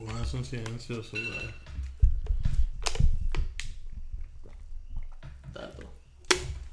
[0.00, 1.50] Bueno, es un silencio, ¿verdad?
[5.52, 5.82] Tato.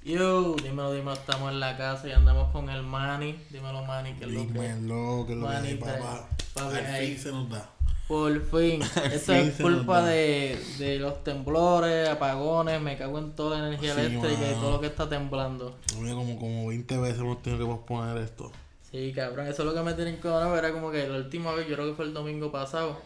[0.04, 3.38] Yo, dímelo, dímelo, estamos en la casa y andamos con el Manny.
[3.52, 6.30] Dímelo, Manny, que es lo que Dímelo, que es lo que Manny papá.
[6.56, 7.08] Papi, Al ahí.
[7.14, 7.70] fin se nos da.
[8.08, 8.82] Por fin.
[8.96, 10.08] Al Esto fin es se nos culpa da.
[10.08, 14.62] de, de los temblores, apagones, me cago en toda la energía Sí, eléctrica y mano.
[14.62, 15.78] todo lo que está temblando.
[16.00, 18.52] Oye, como, como 20 veces hemos tenido que posponer esto.
[18.92, 20.58] Sí, cabrón, eso es lo que me tienen que dar.
[20.58, 23.00] Era como que la última vez, yo creo que fue el domingo pasado,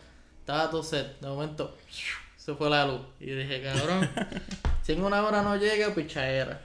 [0.46, 1.20] estaba todo set.
[1.22, 1.76] De momento,
[2.38, 3.02] se fue la luz.
[3.20, 4.08] Y dije, cabrón,
[4.84, 6.62] si en una hora no llega, pichadera.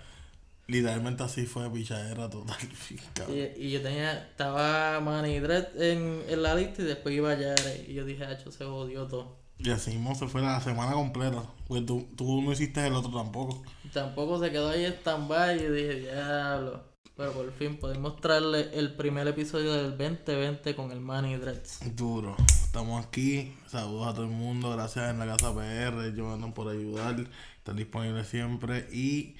[0.67, 2.59] Literalmente así fue pichadera total.
[3.31, 7.87] Y, y yo tenía, estaba Manny Dread en, en la lista y después iba Yare.
[7.89, 9.39] Y yo dije, hacho, se jodió todo.
[9.57, 11.43] Y así mismo se fue la semana completa.
[11.67, 13.63] Pues tú, tú no hiciste el otro tampoco.
[13.95, 16.85] Tampoco se quedó ahí stand-by y dije, diablo.
[17.17, 21.95] Pero por fin podemos traerle el primer episodio del 2020 con el Manny Dreads.
[21.97, 22.35] Duro.
[22.49, 23.55] Estamos aquí.
[23.67, 24.71] Saludos a todo el mundo.
[24.71, 25.99] Gracias en la casa PR.
[26.33, 27.17] Ando por ayudar.
[27.59, 28.89] Está disponible siempre.
[28.93, 29.37] Y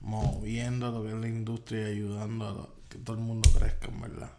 [0.00, 3.86] moviendo lo que es la industria y ayudando a lo- que todo el mundo crezca,
[3.88, 4.30] en verdad.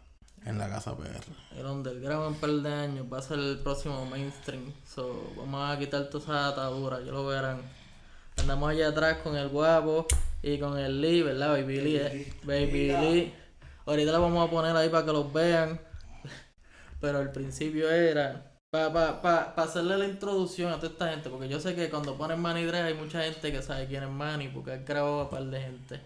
[0.43, 1.21] En la casa PR.
[1.57, 4.73] El underground en un par de años va a ser el próximo mainstream.
[4.85, 7.61] So, vamos a quitar todas esas ataduras, ya lo verán.
[8.37, 10.07] Andamos allá atrás con el guapo
[10.41, 11.49] y con el Lee, ¿verdad?
[11.49, 12.33] Baby Lee, eh.
[12.43, 13.33] Baby Lee.
[13.85, 15.79] Ahorita la vamos a poner ahí para que los vean.
[16.99, 21.29] Pero el principio era para pa, pa, pa hacerle la introducción a toda esta gente.
[21.29, 24.09] Porque yo sé que cuando ponen Manny Dress hay mucha gente que sabe quién es
[24.09, 25.99] Manny porque ha grabado a par de gente.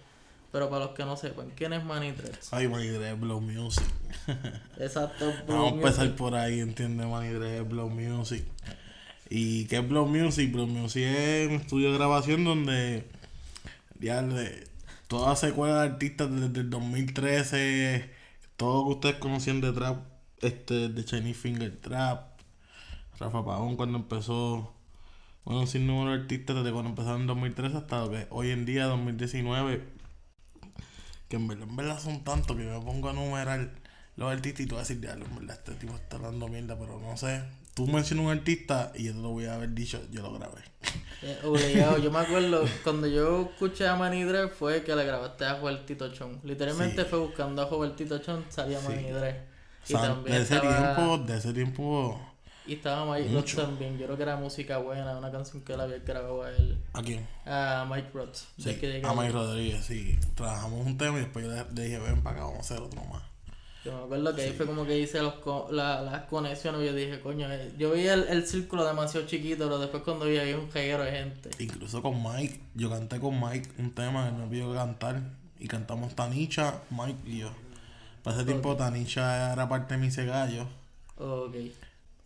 [0.52, 2.52] Pero para los que no sepan, ¿quién es Manny Dress?
[2.52, 3.84] Ay, Money Dress, Blow Music.
[4.80, 5.34] Exacto.
[5.48, 8.46] Vamos a empezar por ahí, entiende Money Dress, Blow Music.
[9.30, 10.52] ¿Y qué es Blow Music?
[10.52, 13.10] Blow Music es un estudio de grabación donde
[14.00, 14.68] ya de
[15.08, 18.12] toda secuela de artistas desde el 2013,
[18.56, 20.06] todo lo que ustedes conocían de trap,
[20.42, 22.40] este, de Chinese Finger Trap,
[23.20, 24.74] Rafa Pagón cuando empezó,
[25.44, 28.66] bueno, sin número de artistas desde cuando empezaron en 2013 hasta lo que hoy en
[28.66, 29.84] día, 2019,
[31.30, 33.74] que en verdad, en verdad son tantos que me pongo a numerar
[34.18, 36.78] los artistas y tú vas a decir, diablo, en verdad, este tipo está hablando mierda,
[36.78, 37.44] pero no sé.
[37.76, 40.62] Tú mencionas un artista y yo te lo voy a haber dicho, yo lo grabé.
[41.22, 41.98] Eh, obligado.
[41.98, 46.12] Yo me acuerdo cuando yo escuché a Manny Dress fue que le grabaste a Joeltito
[46.14, 46.40] Chon.
[46.44, 47.08] Literalmente Sí.
[47.10, 48.88] fue buscando a Joeltito Chon, salía Sí.
[48.88, 49.36] Manny Dress.
[49.90, 52.22] Y O sea, también de ese estaba, tiempo, de ese tiempo,
[52.68, 53.98] y estaba Mike también.
[54.00, 56.82] Yo creo que era música buena, una canción que él había grabado a él.
[56.94, 57.28] ¿a quién?
[57.46, 58.36] A Mike Roth.
[58.58, 58.70] Sí,
[59.04, 60.18] a Mike Rodríguez, sí.
[60.34, 62.80] Trabajamos un tema y después yo le, le dije, ven para acá, vamos a hacer
[62.82, 63.22] otro más.
[63.86, 65.36] Yo me acuerdo que ahí fue como que hice los
[65.72, 69.66] la- las conexiones y yo dije, coño, eh, yo vi el, el círculo demasiado chiquito,
[69.66, 71.50] pero después cuando vi había un reguero de gente.
[71.60, 75.22] Incluso con Mike, yo canté con Mike un tema que me pidió cantar
[75.60, 77.52] y cantamos Tanicha, Mike y yo.
[78.24, 80.68] Para ese tiempo Tanicha era parte de mi gallo.
[81.18, 81.56] Ok.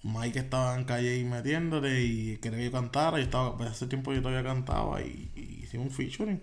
[0.03, 3.87] Mike estaba en calle ahí metiéndole y quería que yo cantara y estaba, pues ese
[3.87, 6.41] tiempo yo todavía cantaba y, y hicimos un featuring.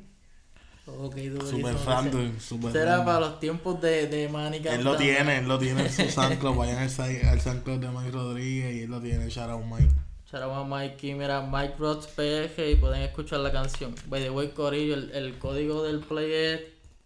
[0.86, 1.68] Ok, durísimo.
[1.68, 3.06] Super random, super Ese era random.
[3.06, 6.56] para los tiempos de, de Manny Él lo tiene, él lo tiene en su SoundCloud,
[6.56, 9.90] vayan al, al SoundCloud de Mike Rodríguez y él lo tiene, shout out Mike.
[10.30, 13.94] Shout out a Mikey, mira, Mike Rods PG y pueden escuchar la canción.
[14.06, 16.60] By the way, Corillo, el, el código del play es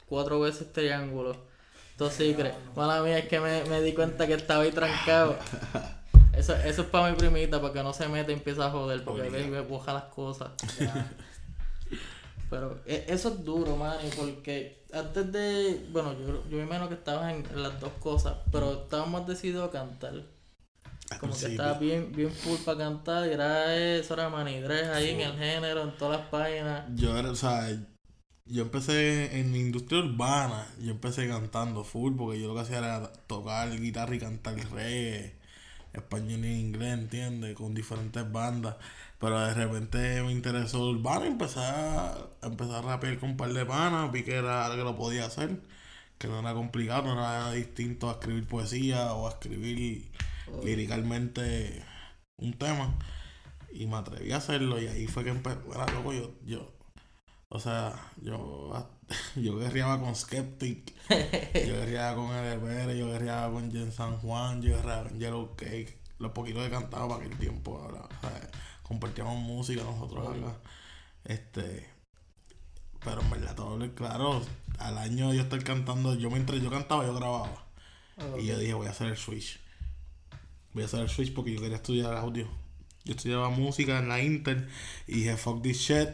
[0.07, 1.37] cuatro veces triángulo.
[1.93, 2.43] Entonces, sí,
[2.77, 5.37] Mala mía, es que me, me di cuenta que estaba ahí trancado.
[6.33, 9.03] Eso, eso es para mi primita, para que no se meta y empiece a joder,
[9.05, 9.51] porque Obligado.
[9.53, 10.49] baby boja las cosas.
[12.51, 15.87] Pero e- eso es duro, Manny, porque antes de.
[15.93, 19.27] Bueno, yo, yo me imagino que estabas en, en las dos cosas, pero estabas más
[19.27, 20.15] decidido a cantar.
[21.11, 21.47] Al Como que principio.
[21.47, 25.83] estaba bien, bien full para cantar y era eso, era manidres ahí en el género,
[25.83, 26.85] en todas las páginas.
[26.87, 27.69] Yo era, o sea,
[28.47, 32.79] yo empecé en la industria urbana, yo empecé cantando full porque yo lo que hacía
[32.79, 35.35] era tocar guitarra y cantar reggae,
[35.93, 37.57] español e inglés, ¿entiendes?
[37.57, 38.77] Con diferentes bandas.
[39.21, 43.37] Pero de repente me interesó el urbano y empecé a, empecé a rapear con un
[43.37, 45.61] par de panas, vi que era que lo podía hacer,
[46.19, 50.11] que no era complicado, no era distinto a escribir poesía o a escribir
[50.65, 51.85] liricalmente
[52.39, 52.99] un tema.
[53.73, 56.73] Y me atreví a hacerlo y ahí fue que empecé, era loco, yo, yo,
[57.51, 58.89] o sea, yo,
[59.37, 64.77] yo guerreaba con Skeptic, yo guerreaba con LBR, yo guerreaba con Jen San Juan, yo
[64.77, 68.09] guerreaba con Yellow Cake, los poquitos que cantaba para aquel tiempo, ahora,
[68.91, 70.59] compartíamos música nosotros acá,
[71.25, 71.89] este,
[73.05, 74.43] pero en verdad todo claro,
[74.79, 77.69] al año yo estar cantando, yo mientras yo cantaba yo grababa,
[78.37, 79.61] y yo dije voy a hacer el switch,
[80.75, 82.49] voy a hacer el switch porque yo quería estudiar audio,
[83.05, 84.69] yo estudiaba música en la Inter
[85.07, 86.09] y dije fuck this shit,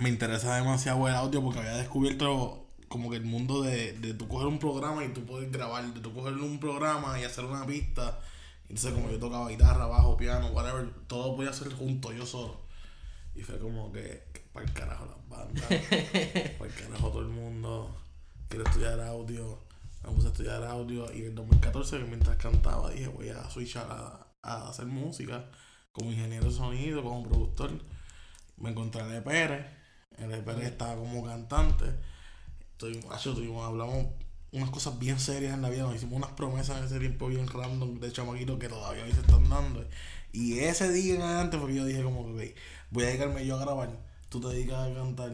[0.00, 4.26] me interesa demasiado el audio porque había descubierto como que el mundo de, de tú
[4.26, 7.66] coger un programa y tú poder grabar, de tú coger un programa y hacer una
[7.66, 8.20] pista
[8.68, 12.60] Entonces, como yo tocaba guitarra, bajo, piano, whatever, todo podía ser junto, yo solo.
[13.34, 15.64] Y fue como que, que para el carajo las bandas,
[16.58, 17.94] para el carajo todo el mundo.
[18.48, 19.60] Quiero estudiar audio.
[20.02, 21.12] Me puse a estudiar audio.
[21.12, 25.50] Y en el 2014, mientras cantaba, dije, voy a switchar a, a hacer música
[25.92, 27.70] como ingeniero de sonido, como productor.
[28.56, 29.20] Me encontré a E.
[29.20, 29.66] Pérez.
[30.18, 30.44] El.
[30.44, 31.86] Pérez estaba como cantante.
[32.76, 34.08] Tuvimos, macho, tuvimos, hablamos
[34.54, 35.82] unas cosas bien serias en la vida.
[35.82, 39.20] Nos hicimos unas promesas en ese tiempo bien random de chamaquito que todavía hoy se
[39.20, 39.84] están dando.
[40.32, 42.56] Y ese día en adelante fue que yo dije como que, ok,
[42.90, 43.90] voy a dedicarme yo a grabar.
[44.28, 45.32] Tú te dedicas a cantar.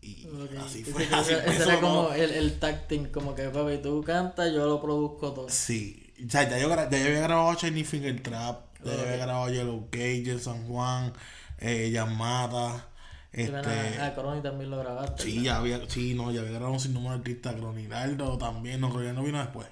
[0.00, 0.28] Y
[0.64, 1.04] así fue.
[1.04, 4.66] ese, así ese era como el, el tag team, como que papi, tú cantas, yo
[4.66, 5.48] lo produzco todo.
[5.48, 6.12] Sí.
[6.24, 8.64] O sea, ya yo, ya yo había grabado Chinese Finger Trap.
[8.84, 11.12] Ya yo había grabado Yellow Cage, San Juan,
[11.58, 12.88] eh, Yamata.
[13.32, 13.54] Este,
[14.00, 15.22] a, a Coroni también lo grabaste.
[15.22, 15.44] Sí, ¿verdad?
[15.44, 19.22] ya había, sí, no, ya había grabado un sinnúmero de artistas, Croniraldo también, no, Croniraldo
[19.22, 19.66] vino después.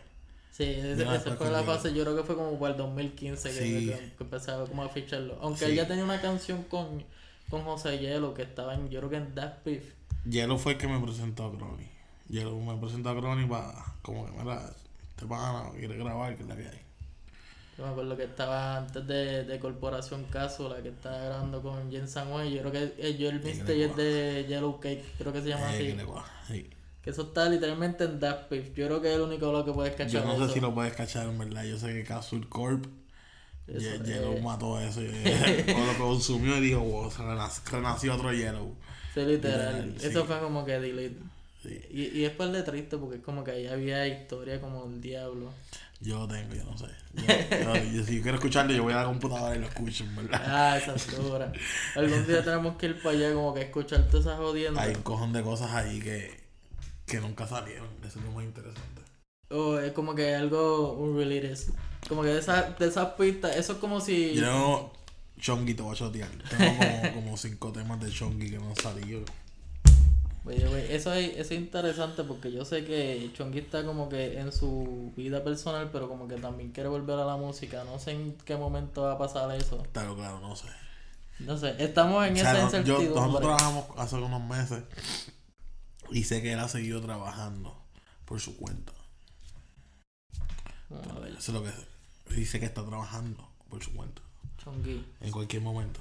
[0.52, 3.86] Sí, esa fue la fase, yo creo que fue como para el 2015 que, Sí.
[3.88, 5.36] que, que empezaba como a ficharlo.
[5.40, 5.70] Aunque Sí.
[5.72, 7.02] él ya tenía una canción con,
[7.50, 9.82] con José Hielo que estaba en, yo creo que en That Beef.
[10.28, 11.88] Yellow fue el que me presentó a Crony.
[12.28, 14.62] Yellow me presentó a Crony para, como que, mira,
[15.10, 16.80] este pana quiere grabar, que es la que hay.
[17.76, 22.06] Yo me acuerdo que estaba antes de, de Corporación Cápsula, que estaba grabando con Jen
[22.06, 22.52] Samuel.
[22.52, 23.66] Yo creo que eh, yo el que es
[23.96, 25.96] de Yellow Cake, creo que se llama Eh, así.
[25.96, 26.70] que sí.
[27.04, 28.68] Eso está literalmente en That Beef.
[28.74, 30.22] Yo creo que es el único lo que puedes cachar.
[30.22, 30.46] Yo no eso.
[30.48, 32.86] sé si lo puedes cachar en verdad, yo sé que Capsule Corp,
[33.66, 38.14] Eso Ye- es- Yellow mató eso, y, o lo consumió y dijo, wow, renac- renació
[38.14, 38.74] otro Yellow.
[39.14, 39.74] Sí, literal.
[39.86, 40.06] Literal, sí.
[40.06, 41.16] Eso fue como que delete.
[41.62, 41.80] Sí.
[41.90, 45.00] Y, y es par de triste porque es como que ahí había historia como el
[45.00, 45.50] diablo.
[46.04, 46.86] Yo lo tengo, yo no sé.
[47.14, 47.24] Yo,
[47.74, 50.42] yo- yo- si quiero escucharlo, yo voy a la computadora y lo escucho, verdad.
[50.46, 51.50] Ah, esa es dura.
[51.96, 54.84] Algún día tenemos que ir para allá como que escuchar todas esas jodiendas.
[54.84, 56.40] Hay un cojón de cosas ahí que,
[57.06, 57.88] que nunca salieron.
[58.06, 59.02] Eso es lo más interesante.
[59.48, 61.58] O es como que algo unrelated.
[62.08, 64.34] Como que de esas, de esas pistas, eso es como si...
[64.34, 64.92] Yo,
[65.40, 66.28] Chongi te voy a chotear.
[66.50, 69.22] Tengo como, como cinco temas de Chongi que no han salido.
[70.50, 70.76] Eso
[71.14, 75.43] es, eso es interesante porque yo sé que Chongi está como que en su vida
[75.43, 77.82] personal, pero como que también quiere volver a la música.
[77.85, 79.82] No sé en qué momento va a pasar eso.
[79.93, 80.67] Claro, claro, no sé.
[81.38, 83.14] No sé, estamos en O sea, esa no- yo, incertidumbre.
[83.20, 84.82] nosotros trabajamos hace unos meses
[86.11, 87.75] y sé que él ha seguido trabajando
[88.26, 88.93] por su cuenta.
[90.91, 91.87] Eso es lo que sé.
[92.37, 94.23] Dice que está trabajando por su cuenta
[94.62, 95.05] Chongi.
[95.20, 96.00] en cualquier momento.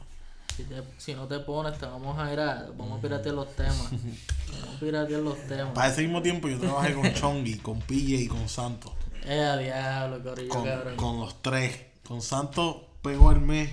[0.55, 2.67] Si, te- si no te pones, te vamos a ir a...
[2.77, 3.89] Vamos a piratear los temas.
[3.91, 5.73] Vamos a piratear los temas.
[5.73, 8.91] Para ese mismo tiempo yo trabajé con Chongi, con PJ y con Santos.
[9.25, 10.95] Eh, a diablo, corillo, Con, cabrón.
[10.95, 11.79] con los tres.
[12.07, 13.69] Con Santos pegó al mes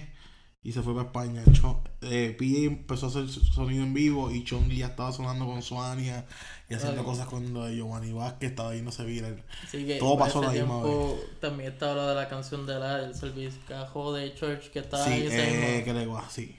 [0.62, 1.42] y se fue para España.
[1.52, 5.44] Cho- eh, PJ empezó a hacer su- sonido en vivo y Chongi ya estaba sonando
[5.46, 6.24] con Suania
[6.70, 9.42] y haciendo cosas con lo de Giovanni Vázquez, estaba yéndose viral.
[9.64, 12.96] Así que todo pasó la misma tiempo También estaba lo de la canción de la
[12.98, 16.56] del servicio cajo de Church que estaba Sí, ahí eh, que le guá, sí.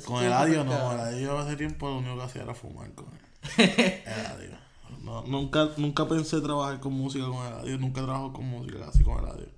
[0.00, 1.00] Con Eladio súper no, cabrón.
[1.00, 3.20] Eladio hace tiempo lo único que hacía era fumar con él.
[4.06, 4.62] Eladio.
[5.02, 9.18] No, nunca, nunca pensé trabajar con música con Eladio, nunca trabajo con música casi con
[9.22, 9.48] Eladio.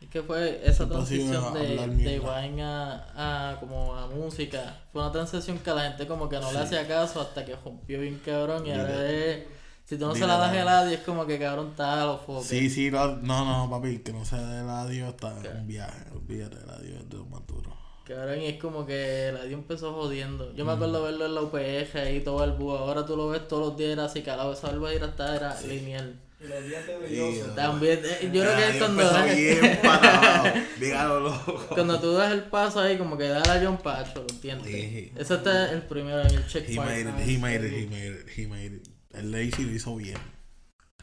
[0.00, 4.80] Es que fue esa Siempre transición de, de a, a como a música.
[4.92, 7.56] Fue una transición que a la gente como que no le hacía caso hasta que
[7.56, 9.44] rompió bien cabrón y ahora es...
[9.84, 10.84] Si tú no se la das Literal.
[10.84, 12.46] Eladio es como que cabrón está a los focos.
[12.46, 16.04] Sí, sí, no, no, papi, que no sea de Eladio está en un viaje.
[16.12, 17.81] Olvídate, Eladio es de los más duros.
[18.06, 20.52] Cabrón, y es como que Eladio empezó jodiendo.
[20.54, 22.76] Yo me acuerdo verlo en la UPG y todo el búho.
[22.78, 24.52] Ahora tú lo ves todos los días era así calado.
[24.52, 26.20] Esa barba era hasta era lineal.
[26.40, 27.54] Y los Sí, brillosos.
[27.54, 30.54] También, eh, yo creo que es cuando, bien parado.
[30.80, 31.66] Dígalo, loco.
[31.68, 34.66] cuando tú das el paso ahí, como que da la John Pacho, ¿lo entiendes?
[34.72, 35.12] Sí.
[35.16, 36.80] Ese está el primero en el He checkpoint.
[36.84, 38.88] made it, he made it, he made it, he made it.
[39.12, 40.18] El Lazy lo hizo bien.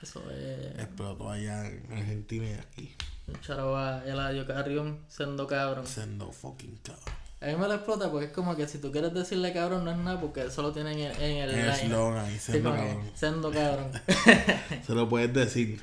[0.02, 0.78] Eso es.
[0.78, 2.96] Explotó allá en Argentina y aquí.
[3.34, 5.86] Un charo a Eladio Carrión siendo cabrón.
[5.86, 7.04] Siendo fucking cabrón.
[7.42, 9.92] A mí me lo explota porque es como que si tú quieres decirle cabrón no
[9.92, 13.12] es nada porque eso lo tienen en, en el El ahí, Sí, siendo cabrón.
[13.16, 13.92] Siendo cabrón.
[14.86, 15.82] Se lo puedes decir.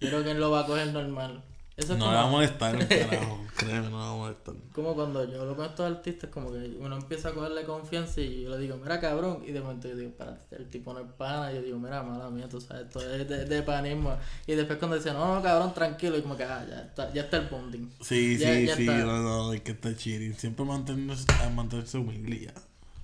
[0.00, 1.44] Yo creo que él lo va a coger normal.
[1.80, 3.40] Eso es No como, le va a molestar el carajo.
[3.56, 4.54] Créeme, no le va a molestar.
[4.74, 8.42] como cuando yo hablo con estos artistas, como que uno empieza a cogerle confianza y
[8.42, 11.06] yo le digo, mira cabrón, y de momento yo digo, espérate, el tipo no es
[11.18, 14.16] pana, y yo digo, mira, mala mía, tú sabes, esto es de, de panismo.
[14.46, 17.22] Y después cuando dice, no, no, cabrón, tranquilo, y como que, ah, ya está, ya
[17.22, 17.90] está el bonding.
[18.00, 18.98] Sí, Ya- sí, ya sí, está.
[19.04, 20.34] no, no, hay que estar chilling.
[20.34, 22.54] Siempre mantenerse, mantenerse humilde ya.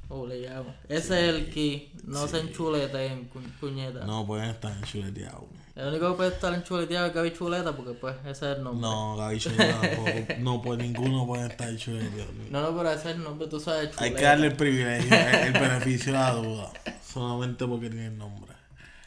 [0.08, 0.66] Obligado.
[0.88, 4.04] Ese es el key, no se enchuleteen, cu- puñeta.
[4.06, 5.44] No pueden estar enchuleteados.
[5.76, 8.80] El único que puede estar enchuleteado es Gaby Chuleta, porque pues ese es el nombre.
[8.80, 10.10] No, Gaby Chuleta tampoco.
[10.38, 12.32] No, pues ninguno puede estar enchuleteado.
[12.50, 14.04] No, no, pero ese es el nombre, tú sabes, Chuleta.
[14.04, 16.72] Hay que darle el privilegio, el, beneficio de la duda.
[17.02, 18.54] Solamente porque tiene el nombre.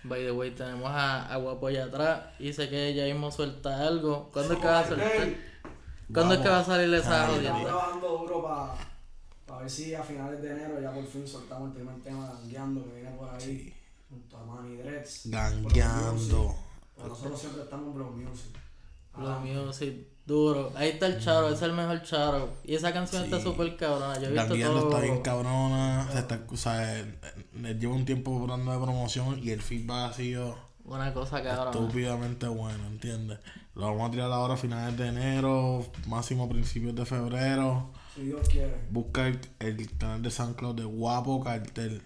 [0.04, 3.88] By the way, tenemos a, a Guapo allá atrás y sé que ella mismo suelta
[3.88, 4.30] algo.
[4.32, 5.30] ¿Cuándo es que va a soltar?
[6.14, 7.64] ¿Cuándo es que va a salir esa Ay, Estamos jodienda?
[7.64, 8.44] trabajando duro
[9.48, 12.48] para ver si a finales de enero ya por fin soltamos el primer tema de
[12.48, 13.74] que viene por ahí
[14.10, 15.22] junto a Manny Dreads.
[15.26, 16.56] Gangueando.
[16.98, 18.58] Nosotros siempre estamos en Blow Music.
[19.14, 20.72] Ah, mío, sí, duro.
[20.76, 22.50] Ahí está el Charo, ese es el mejor Charo.
[22.64, 24.16] Y esa canción está súper cabrona.
[24.20, 24.90] Yo he visto Gangueando todo.
[24.90, 26.08] está bien cabrona.
[26.12, 27.18] Se está, o sea, él-
[27.66, 31.72] él lleva un tiempo dando de promoción y el feedback ha sido Una cosa cabrona.
[31.72, 33.40] estúpidamente bueno, ¿entiendes?
[33.76, 37.92] Lo vamos a tirar ahora a finales de enero, máximo principios de febrero.
[38.16, 38.76] Si Dios quiere.
[38.92, 42.02] Busca el, el canal de SoundCloud de Guapo Cartel.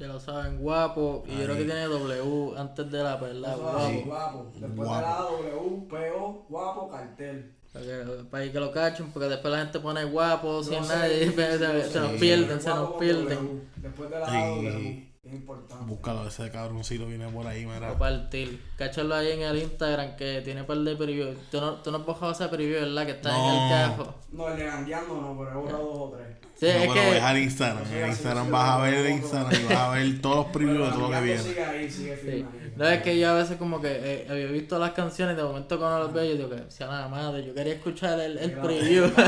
[0.00, 1.24] Ya lo saben, guapo.
[1.28, 4.02] Y yo creo que tiene W antes de la perla, guapo.
[4.06, 4.46] guapo.
[4.54, 4.94] Después Guapo.
[4.96, 7.54] de la W, P, O, guapo, cartel.
[7.72, 11.26] Para que, para que lo cachen, porque después la gente pone guapo sin nadie.
[11.28, 13.68] sí, se, sí, se sí, nos pierden, se nos pierden.
[13.76, 14.36] Después de la Sí.
[14.38, 15.84] W, es importante.
[15.84, 17.90] Búscalo, ese cabroncito viene por ahí, mira.
[17.90, 18.58] A partir.
[18.78, 21.36] Cáchalo ahí en el Instagram que tiene par de previews.
[21.50, 23.04] Tú no, tú no has bajado ese preview, ¿verdad?
[23.04, 24.14] Que está en el cajo.
[24.32, 26.39] No, el de Gangueando no, pero he borrado dos o tres.
[26.60, 27.00] Sí, no, es pero que.
[27.14, 27.84] dejar Instagram.
[27.86, 29.10] Sí, En Instagram sí, vas a ver el.
[29.12, 31.42] Instagram y vas a ver todos los previews de todo lo que viene.
[31.42, 32.44] sigue ahí, sigue Sí.
[32.76, 35.42] No, es que yo a veces como que eh, había visto las canciones y de
[35.42, 38.52] momento cuando las veo yo digo que sea nada madre, yo quería escuchar el, el
[38.52, 39.10] preview.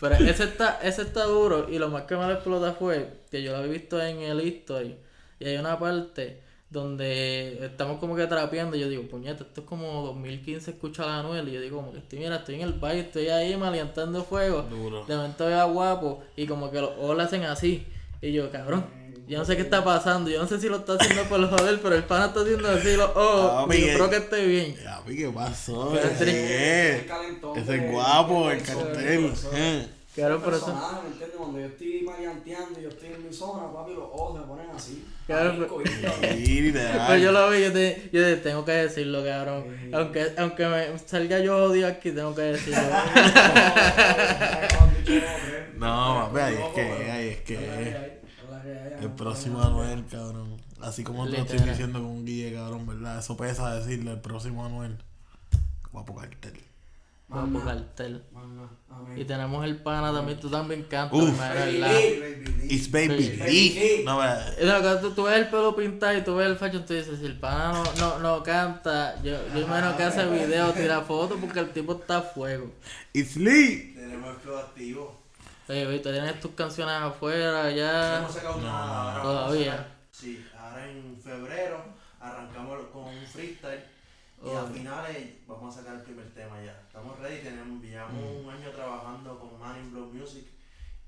[0.00, 3.42] Pero ese está, ese está duro y lo más que me lo explota fue que
[3.42, 4.96] yo lo había visto en el history
[5.40, 9.66] y hay una parte donde estamos como que trapeando y yo digo, puñeta, esto es
[9.66, 12.74] como 2015 escucha la Anuel y yo digo como que estoy, mira, estoy en el
[12.74, 14.62] baile, estoy ahí maleantando fuego.
[14.62, 15.04] Duro.
[15.06, 17.86] De momento veo a guapo y como que los ojos le hacen así.
[18.20, 18.84] Y yo, cabrón,
[19.26, 20.28] yo no sé qué está pasando.
[20.28, 22.96] Yo no sé si lo está haciendo por joder, pero el pana está haciendo así
[22.96, 23.50] los ojos.
[23.54, 24.76] Ah, y yo espero que esté bien.
[24.82, 25.90] Ya, vi, ¿qué pasó?
[25.94, 27.68] Pero Ese tiene- es.
[27.68, 29.32] El es guapo, el persona, cartel.
[30.18, 30.20] Eh.
[30.20, 30.66] Claro, por eso.
[30.66, 31.36] personaje, ¿me entiendes?
[31.38, 34.46] Cuando yo estoy maleanteando y yo estoy en mi zona, papi, los ojos se me
[34.46, 35.04] ponen así.
[35.26, 35.82] Claro, pero-.
[37.06, 39.64] Pero yo lo vi, yo, te, yo te- tengo que decirlo, cabrón.
[39.82, 39.90] Sí.
[39.92, 42.80] Aunque, aunque me salga yo odio aquí, tengo que decirlo.
[45.76, 48.18] No, papi, ahí es que, ahí es que.
[49.00, 50.56] El próximo Anuel, cabrón.
[50.80, 53.18] Así como te lo estoy diciendo con Guille, cabrón, ¿verdad?
[53.18, 54.96] Eso pesa decirle el próximo Anuel.
[55.92, 56.58] Guapo cartel.
[57.28, 58.22] Guapo cartel.
[59.16, 61.38] Y Y tenemos el pana también, tú también cantas, Uf.
[61.38, 62.00] ¿verdad?
[62.70, 63.36] It's Baby Sí.
[63.42, 64.02] Lee.
[64.04, 66.94] No, no, cuando tú, tú ves el pelo pintado y tú ves el fashion, tú
[66.94, 71.02] dices, si el pana no, no, no canta, yo, yo imagino que hace video, tira
[71.02, 72.72] fotos porque el tipo está a fuego.
[73.12, 73.92] It's Lee.
[73.94, 75.18] Tenemos el flow activo.
[75.68, 78.18] Oye, oye, tú tienes tus canciones afuera, No ya.
[78.20, 79.04] hemos sacado nada.
[79.18, 79.88] vamos Todavía.
[80.10, 81.84] Sí, ahora en febrero
[82.20, 83.84] arrancamos con un freestyle.
[84.40, 84.58] Y Oh.
[84.58, 85.16] a finales
[85.46, 86.80] vamos a sacar el primer tema ya.
[86.86, 88.44] Estamos ready, tenemos, llevamos Mm.
[88.46, 90.46] un año trabajando con Man in Blow Music.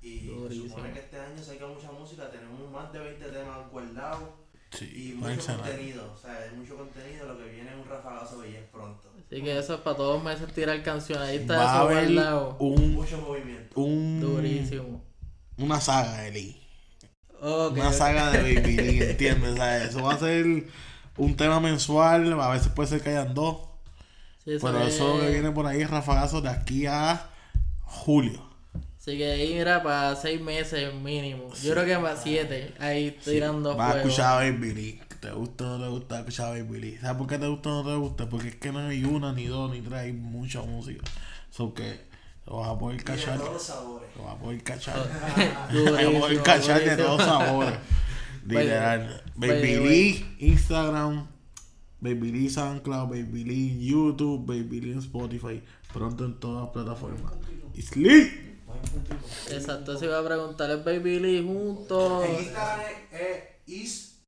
[0.02, 4.30] Y se supone que este año saca mucha música, tenemos más de 20 temas guardados
[4.72, 5.68] y Sí, mucho excelente.
[5.68, 6.12] contenido.
[6.12, 9.12] O sea, hay mucho contenido, lo que viene es un rafagazo y es pronto.
[9.26, 11.28] Así que eso es para todos los meses tirar canciones.
[11.28, 12.56] Ahí está Va a eso haber guardado.
[12.60, 13.80] un, Mucho movimiento.
[13.80, 15.04] un, Durísimo.
[15.58, 16.56] una saga de Lee.
[17.42, 17.72] Ok.
[17.72, 19.52] Una saga de Baby Lee, ¿entiendes?
[19.52, 20.66] O sea, eso va a ser
[21.20, 23.56] un tema mensual, a veces puede ser que hayan dos.
[24.44, 27.28] Sí, eso Pero es- eso que viene por ahí es rafagazo de aquí a
[27.82, 28.48] julio.
[28.98, 31.52] Así que ahí mira para seis meses mínimo.
[31.62, 32.74] Yo creo que para siete.
[32.78, 34.08] Ahí tirando Vas a fuego.
[34.08, 35.00] escuchar a Baby Lee.
[35.20, 36.98] ¿Te gusta o no te gusta escuchar a Baby Lee?
[37.00, 38.28] ¿Sabes por qué te gusta o no te gusta?
[38.28, 41.02] Porque es que no hay una, ni dos, ni tres, hay mucha música.
[41.50, 42.00] So que
[42.46, 43.38] lo vas a poder Y de cachar.
[43.38, 44.08] todos los sabores.
[44.16, 44.96] Lo vas a poder cachar.
[45.72, 47.74] Durísimo, Vas a poder cachar de todos sabores.
[48.46, 49.22] Literal.
[49.36, 49.76] Baby.
[49.76, 51.26] Lee, Instagram.
[52.00, 55.62] Baby Lee SoundCloud, Baby Lee YouTube, Baby Lee en Spotify.
[55.92, 57.32] Pronto en todas las plataformas.
[57.74, 58.56] It's Lee.
[59.50, 62.24] Exacto, se iba a preguntar, ¿es Baby Lee juntos?
[62.24, 62.80] En Instagram
[63.12, 64.22] es, es is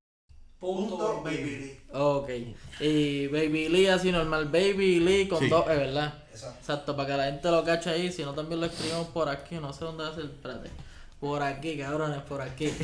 [0.59, 1.78] punto baby Lee.
[1.92, 2.28] Ok.
[2.81, 5.49] Y Baby Lee así normal, Baby Lee con Sí.
[5.49, 6.23] dos E, ¿verdad?
[6.31, 6.59] Exacto.
[6.61, 9.54] Exacto, para que la gente lo cache ahí, si no también lo escribimos por aquí,
[9.57, 10.71] no sé dónde va a ser, espérate.
[11.22, 12.68] Por aquí, cabrones, por aquí.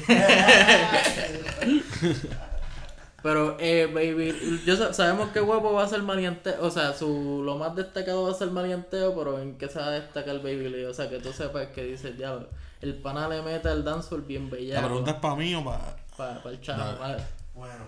[3.21, 7.43] Pero, eh, baby, yo sa- sabemos que guapo va a ser malianteo, o sea, su,
[7.45, 10.69] lo más destacado va a ser malianteo, pero ¿en qué se va a destacar Baby
[10.69, 10.85] Lee?
[10.85, 12.49] O sea, que tú sepas que dice, diablo,
[12.81, 14.87] el pana le mete el dancehall bien La bellaco.
[14.87, 15.97] pregunta es para mí o para.
[16.17, 16.97] Para el chavo.
[17.01, 17.17] ¿vale?
[17.57, 17.85] Bueno,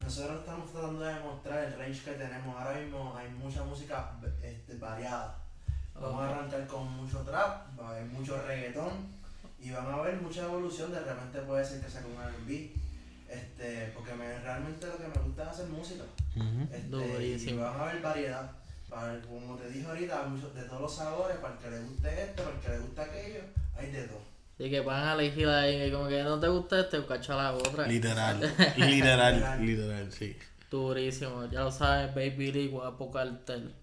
[0.00, 2.56] nosotros estamos tratando de demostrar el range que tenemos.
[2.60, 4.10] Ahora mismo hay mucha música
[4.42, 5.36] este, variada.
[5.94, 8.90] Vamos a arrancar con mucho trap, va a haber mucho reggaetón
[9.64, 10.92] y van a haber mucha evolución.
[10.92, 12.70] De repente puede ser que saque un RB.
[13.28, 16.04] Este, porque me, realmente lo que me gusta es hacer música.
[16.36, 16.68] Ujú.
[16.70, 18.50] Este, y van a haber variedad.
[18.90, 22.42] Para, como te dije ahorita, de todos los sabores, para el que le guste esto,
[22.44, 23.40] para el que le guste aquello,
[23.76, 24.20] hay de todo.
[24.54, 27.86] Así que van a elegir ahí, como que no te gusta este, cacha la otra.
[27.88, 28.40] Literal.
[28.76, 29.66] Literal.
[29.66, 30.36] Literal, sí.
[30.70, 33.74] Durísimo, ya lo sabes, Baby Lee, guapo cartel.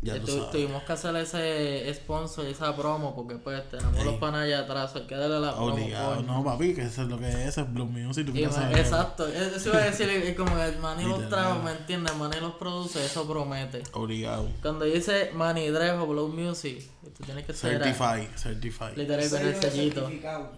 [0.00, 0.50] Ya tu- sabes.
[0.52, 4.04] tuvimos que hacer ese sponsor y esa promo porque pues tenemos Sí.
[4.04, 5.74] los panas allá atrás, hay que darle la promo.
[5.74, 8.24] Obligado, no, papi, que eso es lo que es, es Blue Music.
[8.24, 8.78] tú quieres saber.
[8.78, 12.14] exacto, eso iba a decir, como que Manny los trajo, ¿me entiendes?
[12.14, 13.82] Manny los produce, eso promete.
[13.92, 14.48] Obligado.
[14.62, 18.96] Cuando dice Manny Drejo, Blow Music, tú tienes que ser Certified, certified.
[18.96, 20.10] literal con el sellito.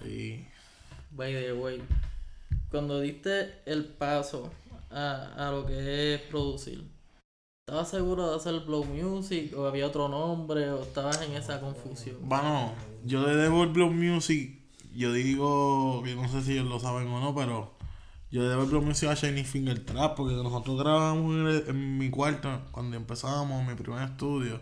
[0.04, 0.46] Sí.
[1.12, 1.82] By the way,
[2.70, 4.50] cuando diste el paso
[4.90, 6.84] a, a lo que es producir,
[7.66, 12.16] ¿estabas seguro de hacer Blow Music o había otro nombre o estabas en esa confusión?
[12.20, 12.74] Bueno,
[13.04, 14.58] yo le debo el Blue Music.
[14.94, 17.74] Yo digo que no sé si ellos lo saben o no, pero
[18.30, 21.98] yo debo el Blue Music a Shiny Finger Trap porque nosotros grabamos en, el- en
[21.98, 24.60] mi cuarto cuando empezábamos mi primer estudio.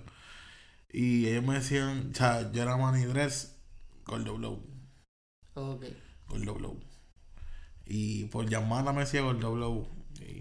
[0.93, 3.57] Y ellos me decían, o sea, yo era Manny Dress,
[4.07, 4.63] Gordo Blow,
[5.55, 5.85] Ok.
[6.29, 6.81] Gordo Blow.
[7.87, 9.89] Y por llamada me decía Gordo Blow.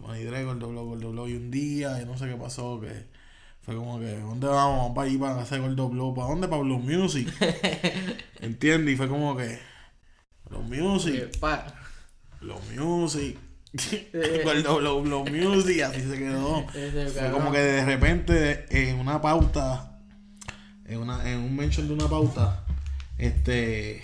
[0.07, 1.27] Y Manny Dress, Gordo Blow, Gordo Blow.
[1.27, 3.07] Y un día, yo no sé qué pasó, que
[3.61, 4.77] fue como que, ¿dónde vamos?
[4.77, 6.15] Vamos para ir para hacer Gordo Blow.
[6.15, 6.47] ¿Para dónde?
[6.47, 7.27] Para Blue Music.
[8.39, 8.93] ¿Entiendes?
[8.93, 9.59] Y fue como que,
[10.49, 11.67] Blue Music, Ok, pa.
[12.39, 13.37] Blue Music.
[14.43, 15.81] Gordo Blow, Blue Music.
[15.81, 16.65] Así se quedó.
[16.67, 19.99] Fue como que de repente en una pauta,
[20.85, 22.65] en una, en un mention de una pauta,
[23.17, 24.01] este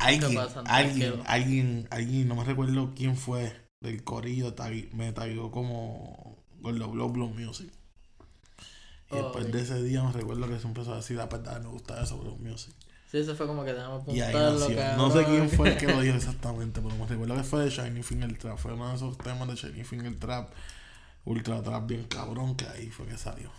[0.00, 1.24] alguien, pasan, alguien, tranquilo.
[1.26, 7.08] alguien, alguien, no me recuerdo quién fue del corillo, tagui- me tagueó como Gordo Blow
[7.10, 7.70] Blow Music.
[9.10, 11.60] Y Oh, después de ese día me recuerdo que se empezó a decir, la verdad,
[11.62, 12.74] me gusta eso, Blow Music.
[13.10, 14.96] Sí, eso fue como que ahí apuntarlo.
[14.96, 17.70] No sé quién fue el que lo dijo exactamente, pero me recuerdo que fue de
[17.70, 18.58] Shiny Finger Trap.
[18.58, 20.52] Fue uno de esos temas de Shiny Finger Trap,
[21.24, 23.50] Ultra Trap bien cabrón, que ahí fue que salió.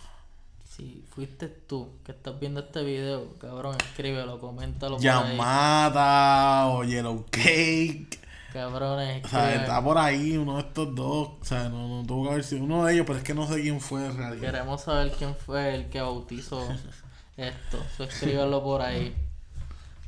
[0.78, 5.32] Si fuiste tú que estás viendo este video, cabrón, escríbelo, coméntalo por ahí.
[5.36, 8.20] Yamada o Yellow Cake.
[8.52, 11.30] Cabrones, O sea, está por ahí uno de estos dos.
[11.40, 13.48] O sea, no, no tuvo que haber sido uno de ellos, pero es que no
[13.48, 14.40] sé quién fue en realidad.
[14.40, 16.68] Queremos saber quién fue el que bautizó
[17.36, 17.84] esto.
[17.96, 19.16] So, escríbelo por ahí.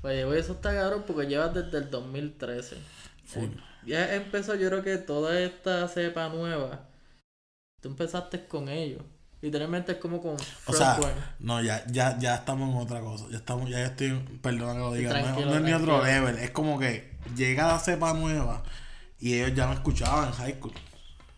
[0.03, 2.77] Oye, güey, eso está cabrón porque llevas desde el 2013.
[3.25, 3.49] Full.
[3.87, 6.87] Ya empezó, yo creo que toda esta cepa nueva.
[7.83, 9.03] Tú empezaste con ellos.
[9.43, 10.99] Literalmente es como con O sea,
[11.39, 13.25] no, ya, ya, ya estamos en otra cosa.
[13.31, 14.11] Ya estamos, ya estoy,
[14.43, 16.37] perdona que lo diga, no es- no ni otro level.
[16.39, 18.63] Es como que llega la cepa nueva
[19.19, 20.73] y ellos ya me escuchaban en high school.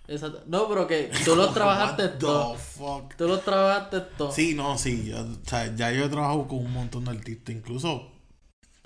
[0.09, 0.43] Exacto.
[0.49, 2.55] No, pero que tú los trabajaste todo.
[2.57, 3.15] fuck?
[3.17, 4.33] Tú los trabajaste todo.
[4.33, 5.07] Sí, no, sí.
[5.07, 7.55] yo- o sea, ya yo he trabajado con un montón de artistas.
[7.55, 8.11] Incluso,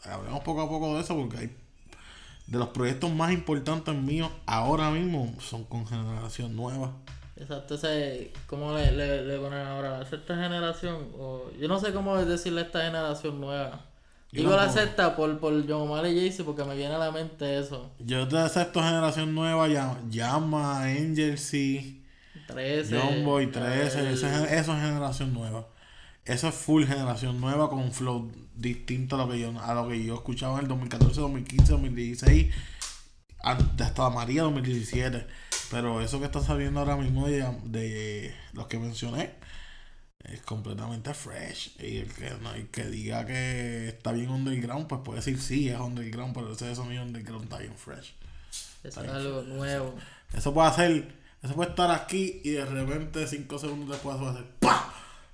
[0.05, 1.57] hablemos poco a poco de eso porque hay
[2.48, 6.92] de los proyectos más importantes míos ahora mismo son con generación nueva.
[7.37, 9.99] Exacto, ese, ¿cómo le, le, le ponen ahora?
[9.99, 11.09] ¿La sexta generación?
[11.18, 13.85] O, yo no sé cómo decirle a esta generación nueva.
[14.33, 17.11] Yo Digo la sexta por, por John Omar y Jay-Z porque me viene a la
[17.11, 17.90] mente eso.
[17.99, 19.68] Yo te acepto generación nueva,
[20.11, 22.01] Llama, Angel C,
[22.46, 22.99] 13.
[22.99, 25.66] John Boy 13, el- eso, es, eso es generación nueva.
[26.25, 29.88] Eso es full generación nueva con un flow distinto a lo que yo, a lo
[29.88, 32.55] que yo escuchaba en el 2014, 2015, 2016,
[33.42, 35.27] an- hasta María 2017.
[35.70, 39.35] Pero eso que está saliendo ahora mismo de, de los que mencioné
[40.33, 41.76] es completamente fresh.
[41.81, 45.68] Y el que, no, el que diga que está bien underground, pues puede decir sí,
[45.68, 48.14] es underground, pero ese sonido underground está bien fresh.
[48.83, 49.94] Eso es algo nuevo.
[50.33, 54.33] Eso puede hacer, eso puede estar aquí y de repente 5 segundos después va a
[54.33, 54.81] hacer ¡pam!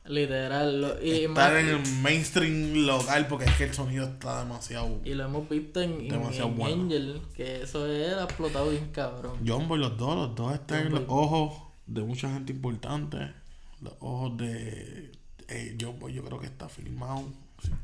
[0.04, 0.80] Literal.
[0.80, 5.00] lo- y, Estar más- en el mainstream local porque es que el sonido está demasiado.
[5.04, 6.82] y lo hemos visto en, Demasiado en bueno.
[6.84, 9.38] Angel, que eso era explotado bien cabrón.
[9.46, 11.16] John Boy, los dos, los dos están en los Boy.
[11.24, 13.18] ojos de mucha gente importante.
[13.80, 15.12] Los ojos de
[15.48, 17.24] eh, John Boy, yo creo que está filmado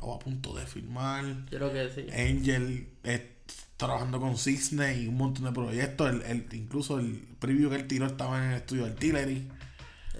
[0.01, 1.25] o a punto de filmar.
[1.51, 2.07] Yo creo que sí.
[2.13, 3.37] Angel eh,
[3.77, 6.11] trabajando con Cisne y un montón de proyectos.
[6.11, 9.49] El, el- incluso el preview que él tiró estaba en el estudio de Artillery.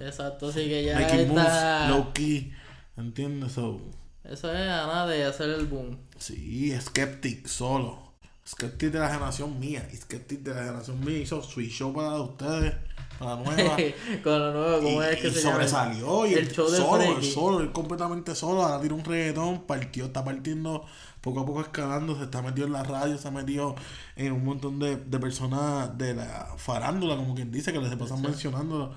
[0.01, 1.89] Exacto, así que ya Making moves, está.
[1.89, 2.53] low key.
[2.97, 3.53] ¿Entiendes?
[3.53, 3.81] So,
[4.25, 5.99] Eso es nada de hacer el boom.
[6.19, 8.13] Sí, Skeptic solo.
[8.47, 9.87] Skeptic de la generación mía.
[9.95, 12.75] Skeptic de la generación mía hizo Show para ustedes,
[13.19, 13.77] para la nueva.
[14.25, 15.53] Con lo nuevo, ¿cómo y, es que y se llama?
[15.53, 16.27] sobresalió.
[16.27, 18.63] Y El el show de solo, el solo, él completamente solo.
[18.65, 20.85] Ahora tira un reggaetón, partió, está partiendo
[21.21, 22.17] poco a poco escalando.
[22.17, 23.75] Se está metido en la radio, se ha metido
[24.17, 28.23] en un montón de, de personas de la farándula, como quien dice, que les pasan
[28.23, 28.95] mencionándolo.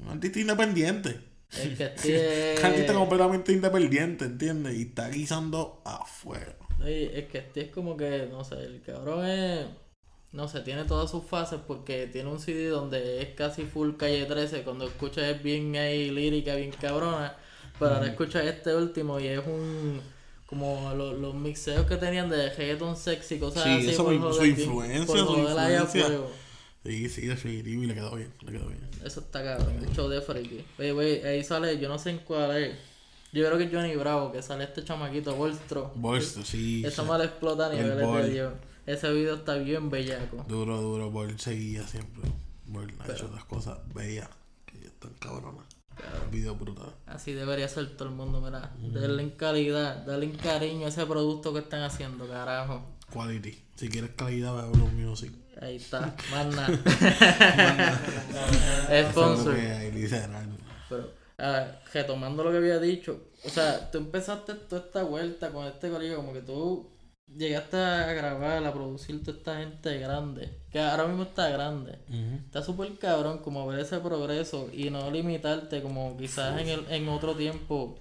[0.00, 1.20] Un artista independiente.
[1.58, 2.54] El que esté.
[2.60, 4.74] Un artista completamente independiente, ¿entiendes?
[4.76, 6.56] Y está guisando afuera.
[6.82, 9.66] Oye, es que este es como que, no sé, el cabrón es.
[10.32, 14.26] No sé, tiene todas sus fases porque tiene un CD donde es casi full calle
[14.26, 14.62] 13.
[14.62, 17.36] Cuando escuchas es bien ahí lírica, bien cabrona.
[17.78, 20.00] Pero ahora escuchas este último y es un.
[20.46, 23.90] Como los, los mixeos que tenían de reggaeton sexy, cosas Sí, así.
[23.90, 26.08] eso por su joder bien- influencia, por su influencia.
[26.86, 28.80] Sí, sí, definitivo y le quedó bien, le quedó bien.
[29.04, 30.64] Eso está cabrón, el show de Freaky.
[30.78, 32.76] Oye, güey, ahí sale, yo no sé en cuál es.
[33.32, 35.90] Yo creo que es Johnny Bravo, que sale este chamaquito, Bolstro.
[35.96, 36.84] Bolster, sí.
[36.86, 37.08] Eso sí.
[37.08, 38.52] mal explota a El niveles de Dios.
[38.86, 40.44] Ese video está bien bellaco.
[40.48, 42.30] Duro, duro, Bol seguía siempre.
[42.66, 44.28] Bol ha hecho otras cosas bellas
[44.64, 45.66] que ya están cabronas.
[46.30, 46.94] Video brutal.
[47.06, 48.72] Así debería ser todo el mundo, mira.
[48.78, 52.86] Denle en calidad, denle en cariño a ese producto que están haciendo, carajo.
[53.12, 53.58] Quality.
[53.74, 55.32] Si quieres calidad, ve a Blue Music.
[55.60, 56.68] Ahí está, más nada.
[58.90, 59.56] Es Sponsor.
[60.88, 65.66] Pero, ah, retomando lo que había dicho, o sea, tú empezaste toda esta vuelta con
[65.66, 66.90] este corillo, como que tú
[67.34, 71.98] llegaste a grabar, a producir toda esta gente grande, que ahora mismo está grande.
[72.44, 77.08] Está súper cabrón como ver ese progreso y no limitarte como quizás en, el, en
[77.08, 77.98] otro tiempo.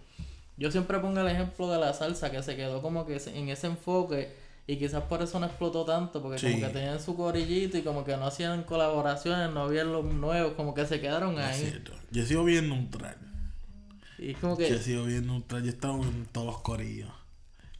[0.57, 3.67] Yo siempre pongo el ejemplo de la salsa que se quedó como que en ese
[3.67, 6.51] enfoque y quizás por eso no explotó tanto porque Sí.
[6.53, 10.53] como que tenían su corillito y como que no hacían colaboraciones, no habían los nuevos,
[10.53, 11.61] como que se quedaron Es ahí.
[11.69, 11.91] cierto.
[12.11, 13.17] Yo sigo viendo un neutral.
[14.17, 15.61] Y es como Yo que sigo viendo un neutral.
[15.63, 17.11] Yo he estado en todos los corillos.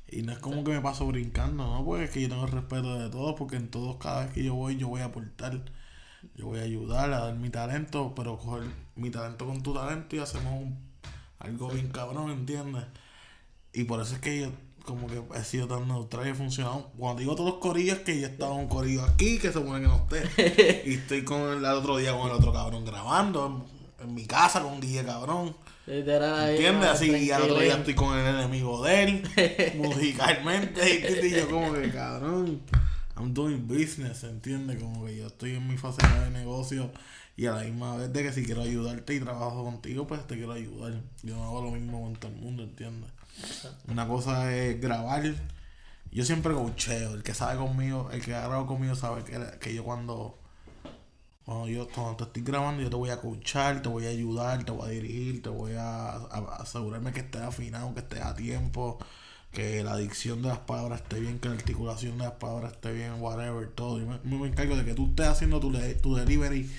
[0.08, 1.84] Y no es como que me paso brincando, ¿no?
[1.84, 3.36] Porque es que yo tengo el respeto de todos.
[3.36, 5.60] Porque en todos, cada vez que yo voy, yo voy a aportar.
[6.36, 8.14] Yo voy a ayudar a dar mi talento.
[8.16, 10.78] Pero coger mi talento con tu talento y hacemos un-
[11.40, 12.84] algo bien cabrón, ¿entiendes?
[13.74, 14.52] Y por eso es que yo
[14.86, 16.92] como que he sido tan neutral y he funcionado.
[16.98, 19.82] Cuando digo todos los corillos, que yo estaba en un corillo aquí que se supone
[19.82, 20.84] que no esté.
[20.90, 23.46] y estoy con el, el otro día con el otro cabrón grabando.
[23.48, 23.76] En,
[24.08, 25.56] en mi casa con un DJ cabrón.
[26.52, 26.90] ¿Entiendes?
[26.90, 29.24] más Así, y al otro día estoy con el enemigo de él,
[29.78, 31.28] musicalmente.
[31.28, 32.62] Y yo como que, cabrón,
[33.16, 34.82] I'm doing business, ¿entiendes?
[34.82, 36.92] Como que yo estoy en mi faceta de negocio
[37.38, 40.36] y a la misma vez de que si quiero ayudarte y trabajo contigo, pues te
[40.36, 40.94] quiero ayudar.
[41.22, 43.12] Yo no hago lo mismo con todo el mundo, ¿entiendes?
[43.88, 45.24] Una cosa es grabar.
[46.12, 49.74] Yo siempre coacheo, el que sabe conmigo, el que ha grabado conmigo sabe que, que
[49.74, 50.40] yo cuando
[51.46, 54.64] cuando yo cuando te estoy grabando, yo te voy a coachar, te voy a ayudar,
[54.64, 58.34] te voy a dirigir, te voy a, a- asegurarme que estés afinado, que estés a
[58.36, 58.98] tiempo,
[59.52, 62.94] que la dicción de las palabras esté bien, que la articulación de las palabras esté
[62.94, 64.00] bien, whatever, todo.
[64.00, 65.72] Yo me, me encargo de que tú estés haciendo tu,
[66.02, 66.70] tu delivery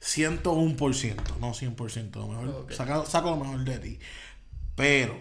[0.00, 2.72] 101%, no 100%, lo mejor, Ok.
[2.72, 3.98] saca, saco lo mejor de ti.
[4.76, 5.18] Pero,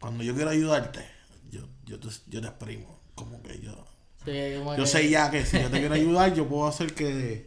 [0.00, 1.04] cuando yo quiero ayudarte,
[1.50, 3.84] yo, yo, te, yo te exprimo, como que yo...
[4.24, 6.94] Sí, como Yo que- sé ya que si yo te quiero ayudar, yo puedo hacer
[6.94, 7.44] que,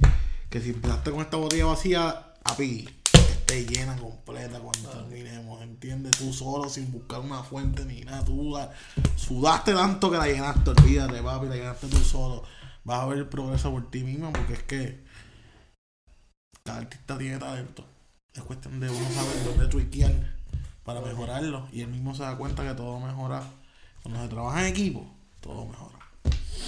[0.49, 6.11] que si empezaste con esta botella vacía, a pi, esté llena completa cuando terminemos, ¿entiendes?
[6.17, 8.57] Tú solo, sin buscar una fuente ni nada, tú
[9.15, 12.43] sudaste tanto que la llenaste, olvídate, papi, la llenaste tú solo.
[12.83, 15.03] Vas a ver el progreso por ti mismo porque es que
[16.63, 17.85] cada artista tiene talento.
[18.33, 20.11] Es cuestión de uno saber dónde tweakear
[20.83, 23.43] para mejorarlo y él mismo se da cuenta que todo mejora.
[24.01, 25.05] Cuando se trabaja en equipo,
[25.41, 25.99] todo mejora.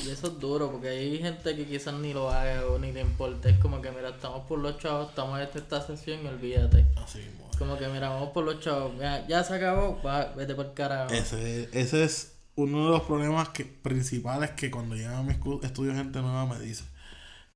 [0.06, 3.02] Y eso es duro, porque hay gente que quizás ni lo haga o ni le
[3.02, 3.50] importa.
[3.50, 6.86] Es como que, mira, estamos por los chavos, estamos en esta, sesión y olvídate.
[6.98, 7.50] Así mismo.
[7.58, 8.92] Como que, mira, vamos por los chavos.
[9.00, 11.14] Ya, ya se acabó, va, vete por carajo.
[11.14, 15.64] Ese, ese es uno de los problemas que, principales que cuando llegan a mi escu-
[15.64, 16.84] estudio gente nueva me dice.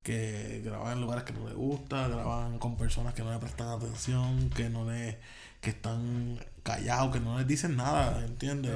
[0.02, 3.68] Que graban en lugares que no les gusta, graban con personas que no le prestan
[3.68, 5.20] atención, que no le,
[5.62, 8.74] que están callados, que no les dicen nada, ¿entiendes?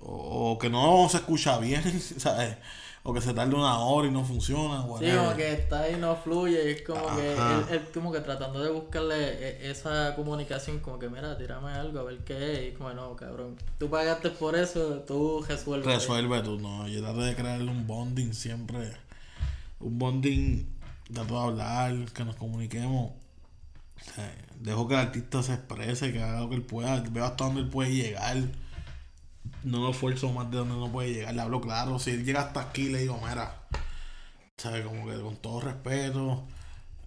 [0.00, 1.82] O, o que no se escucha bien,
[2.18, 2.56] ¿sabes?
[3.02, 4.82] O que se tarda una hora y no funciona.
[4.82, 5.18] Sí, whatever.
[5.18, 8.60] como que está ahí no fluye, y es como que él, él como que tratando
[8.62, 12.76] de buscarle e- esa comunicación, como que mira, tírame algo a ver qué es, y
[12.76, 15.86] como no, cabrón, tú pagaste por eso, tú resuelves.
[15.86, 16.88] Resuelve tú, no.
[16.88, 18.90] Yo trato de crearle un bonding siempre.
[19.78, 20.66] Un bonding,
[21.12, 23.12] trato de hablar, que nos comuniquemos.
[24.60, 27.00] Dejo que el artista se exprese, que haga lo que él pueda.
[27.00, 28.36] Veo hasta dónde él puede llegar.
[29.62, 31.34] No lo esfuerzo más de donde no puede llegar.
[31.34, 31.98] Le hablo claro.
[31.98, 33.62] Si él llega hasta aquí, le digo, mira,
[34.56, 34.84] ¿sabes?
[34.84, 36.44] Como que con todo respeto,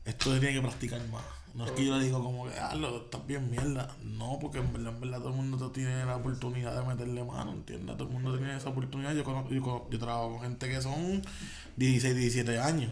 [0.05, 1.23] esto se tiene que practicar más.
[1.55, 3.89] No es que yo le digo como que, ah, lo estás bien mierda.
[4.03, 7.51] No, porque en verdad, en verdad todo el mundo tiene la oportunidad de meterle mano,
[7.53, 7.97] ¿entiendes?
[7.97, 9.13] Todo el mundo tiene esa oportunidad.
[9.15, 11.21] Yo, conozco- yo, yo trabajo con gente que son
[11.75, 12.91] 16, 17 años,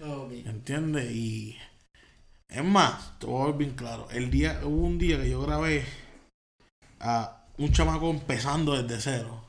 [0.00, 0.30] Ok.
[0.46, 1.10] ¿entiendes?
[1.10, 1.56] Y
[2.48, 4.08] es más, te voy a ver bien claro.
[4.10, 5.84] El día, hubo un día que yo grabé
[7.00, 9.44] a un chamaco empezando desde cero.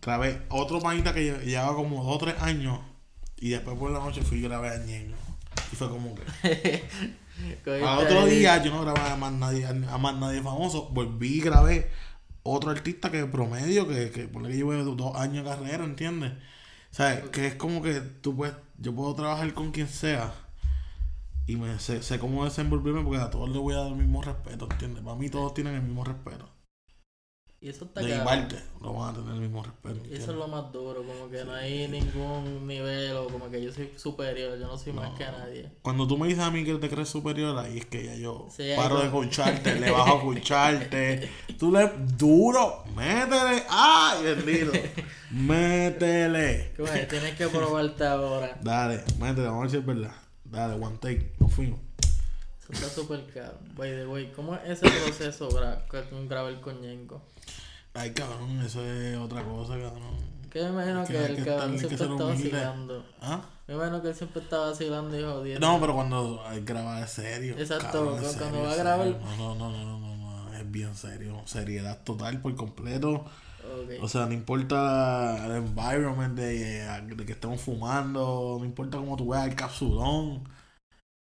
[0.00, 2.80] Grabé otro panita que lle- llevaba como 2 o 3 años.
[3.36, 5.16] Y después por la noche fui y grabé a Ñeño.
[5.72, 6.82] Y fue como que.
[7.66, 10.88] Al otro día yo no grababa a más nadie, a más nadie famoso.
[10.90, 11.90] Volví y grabé
[12.42, 16.32] otro artista que promedio, que, que por que llevo dos años de carrera, ¿entiendes?
[16.32, 20.32] O sea, que es como que tú puedes, yo puedo trabajar con quien sea
[21.46, 24.22] y me sé, sé cómo desenvolverme porque a todos les voy a dar el mismo
[24.22, 25.02] respeto, ¿entiendes?
[25.02, 26.48] Para mí todos tienen el mismo respeto.
[27.60, 29.94] Y eso está De mi parte, lo van a tener el mismo respeto.
[29.94, 30.36] Y eso es ¿entiendes?
[30.36, 34.58] lo más duro, como que no hay ningún nivel o como que yo soy superior,
[34.58, 35.72] yo no soy más que nadie.
[35.80, 38.48] Cuando tú me dices a mí que te crees superior, ahí es que ya yo
[38.54, 41.30] Sí, paro de escucharte, le bajo a escucharte.
[41.58, 43.62] Tú le duro, métele.
[43.70, 44.72] ¡Ay, bendito!
[45.30, 46.74] Métele.
[47.08, 48.58] Tienes que probarte ahora.
[48.60, 50.23] Dale, métele, vamos a ver si es verdad.
[50.54, 51.80] Dale, one take, nos fuimos.
[52.62, 53.58] Eso está súper caro.
[53.76, 57.20] By the way, ¿cómo es ese proceso gra con grabar con Ñengo?
[57.92, 60.34] Ay, cabrón, eso es otra cosa, cabrón.
[60.50, 63.04] Que me imagino que que el que cabrón que siempre ser está vacilando.
[63.20, 63.42] ¿Ah?
[63.66, 65.66] Me imagino que él siempre está vacilando y jodiendo.
[65.66, 67.56] No, pero cuando que grabar es serio.
[67.58, 70.94] Exacto, cabrón, cuando serio, va a grabar- no, no, no, no, no, no, es bien
[70.94, 71.42] serio.
[71.46, 73.24] Seriedad total por completo.
[74.00, 76.84] O sea, no importa el environment de,
[77.16, 80.48] de que estemos fumando, no importa cómo tú veas el capsulón.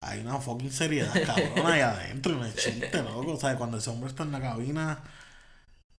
[0.01, 3.34] Hay una fucking seriedad cabrón ahí adentro, no es chiste, loco.
[3.34, 5.03] O sea, cuando ese hombre está en la cabina,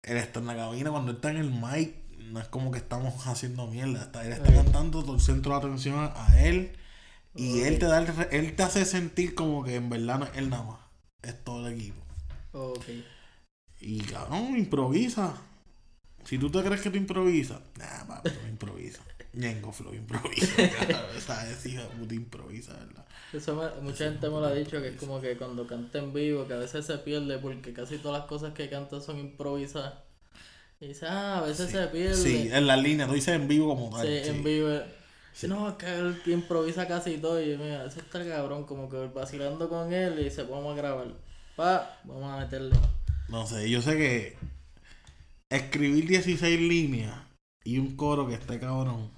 [0.03, 2.79] él está en la cabina, cuando él está en el mic, no es como que
[2.79, 4.03] estamos haciendo mierda.
[4.03, 6.77] Está, él está cantando, todo el centro de atención a él.
[7.35, 10.37] Y él te da el él te hace sentir como que en verdad no es
[10.37, 10.81] él nada más.
[11.23, 12.01] Es todo el equipo.
[12.53, 12.85] Ok.
[13.81, 15.35] Y cabrón, improvisa.
[16.25, 19.03] Si tú te crees que tú improvisas, nah, papi, no improvisa.
[19.35, 20.55] Ñengo Flow improvisa.
[20.79, 21.01] cabrón.
[21.17, 23.05] Esa es hija puta improvisa, ¿verdad?
[23.33, 26.13] Eso me- mucha gente me lo ha dicho que es como que cuando canta en
[26.13, 29.95] vivo, que a veces se pierde porque casi todas las cosas que canta son improvisadas.
[30.81, 32.15] Y dice, ah, a veces se pierde.
[32.17, 34.07] Sí, en la línea, tú dices en vivo como tal.
[34.07, 34.31] Sí, sí.
[34.31, 34.69] en vivo.
[35.49, 37.43] No, es que él improvisa casi todo.
[37.43, 41.09] Y mira, eso está cabrón, como que vacilando con él y dice, vamos a grabar.
[41.57, 42.77] Pa, vamos a meterle.
[43.29, 44.37] No sé, yo sé que
[45.51, 47.15] escribir 16 líneas
[47.65, 49.11] y un coro que esté cabrón.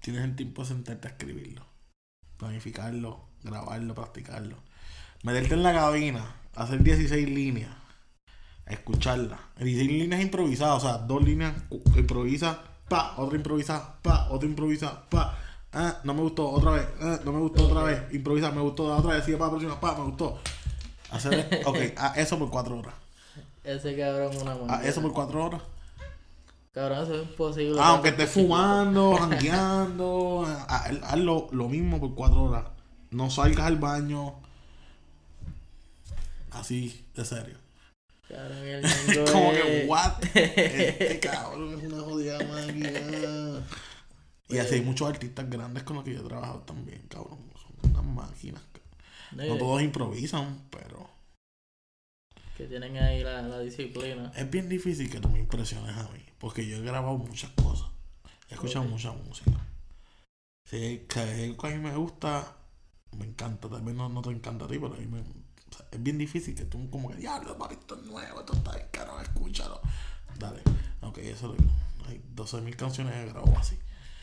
[0.00, 1.64] Tienes el tiempo de sentarte a escribirlo,
[2.36, 4.56] planificarlo, grabarlo, practicarlo.
[5.24, 7.74] Meterte en la cabina, hacer 16 líneas,
[8.66, 9.40] escucharla.
[9.58, 15.08] 16 líneas improvisadas, o sea, dos líneas cu- improvisa, pa, otra improvisa, pa, otra improvisa,
[15.10, 15.36] pa.
[15.72, 18.84] Ah, no me gustó, otra vez, ah, no me gustó otra vez, improvisa, me gustó,
[18.96, 20.40] otra vez, sigue para la próxima, pa, me gustó.
[21.10, 22.94] Hacer, ok, ah, eso por cuatro horas.
[23.66, 24.84] Ese cabrón es una Ah, moneda.
[24.88, 25.62] eso por cuatro horas.
[26.72, 27.78] Cabrón, eso es imposible.
[27.80, 32.64] Ah, aunque estés fumando, jangueando, ah, haz, haz lo, lo mismo por cuatro horas.
[33.10, 34.34] No salgas al baño.
[36.50, 37.56] Así, de serio.
[38.28, 40.12] Cabrón, el Ñengo Como es- que, what?
[40.34, 43.62] Este cabrón es una jodida máquina.
[44.48, 47.38] Y así hay muchos artistas grandes con los que yo he trabajado también, cabrón.
[47.60, 48.62] Son unas máquinas.
[49.32, 51.08] No, No todos improvisan, pero
[52.56, 54.32] Que tienen ahí la, la disciplina.
[54.34, 56.20] es bien difícil que tú me impresiones a mí.
[56.38, 57.88] Porque yo he grabado muchas cosas.
[58.48, 58.90] He escuchado Ok.
[58.92, 59.50] mucha música.
[60.64, 62.56] Si que a mí me gusta,
[63.16, 63.68] me encanta.
[63.68, 65.20] Tal vez no, no te encanta a ti, pero a mí me.
[65.20, 65.24] o
[65.76, 68.72] sea, es bien difícil que tú, como que, diablo, papi, esto es nuevo, esto está
[68.74, 69.80] bien caro, escúchalo.
[70.38, 70.62] Dale.
[71.02, 73.76] Ok, eso lo Hay 12.000 canciones que grabo así.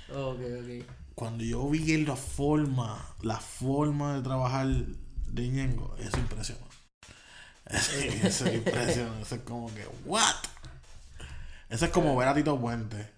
[0.10, 0.86] Ok, ok.
[1.16, 6.18] Cuando yo vi la forma, la forma de trabajar de Ñengo, eso
[7.66, 7.92] Eso,
[8.28, 9.20] eso impresiona.
[9.22, 10.36] Eso es como que, ¿what?
[11.70, 13.10] Eso es como ver a Tito Puente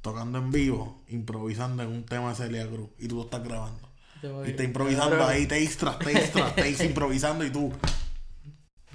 [0.00, 3.88] tocando en vivo, improvisando en un tema de Celia Cruz y tú lo estás grabando.
[4.46, 7.72] Y está improvisando ahí, te tras, te tras, te improvisando y tú.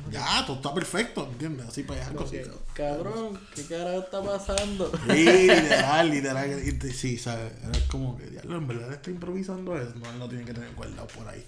[0.10, 1.68] Ya, todo está perfecto, ¿entiendes?
[1.68, 4.92] Así para allá, que, Cabrón, ¿qué carajo está pasando?
[5.08, 6.80] Sí, literal, literal.
[6.80, 7.52] te- Sí, ¿sabes?
[7.62, 9.94] Era como que, diablo, en verdad está improvisando eso.
[9.96, 11.46] No, él no tiene que tener guardado por ahí.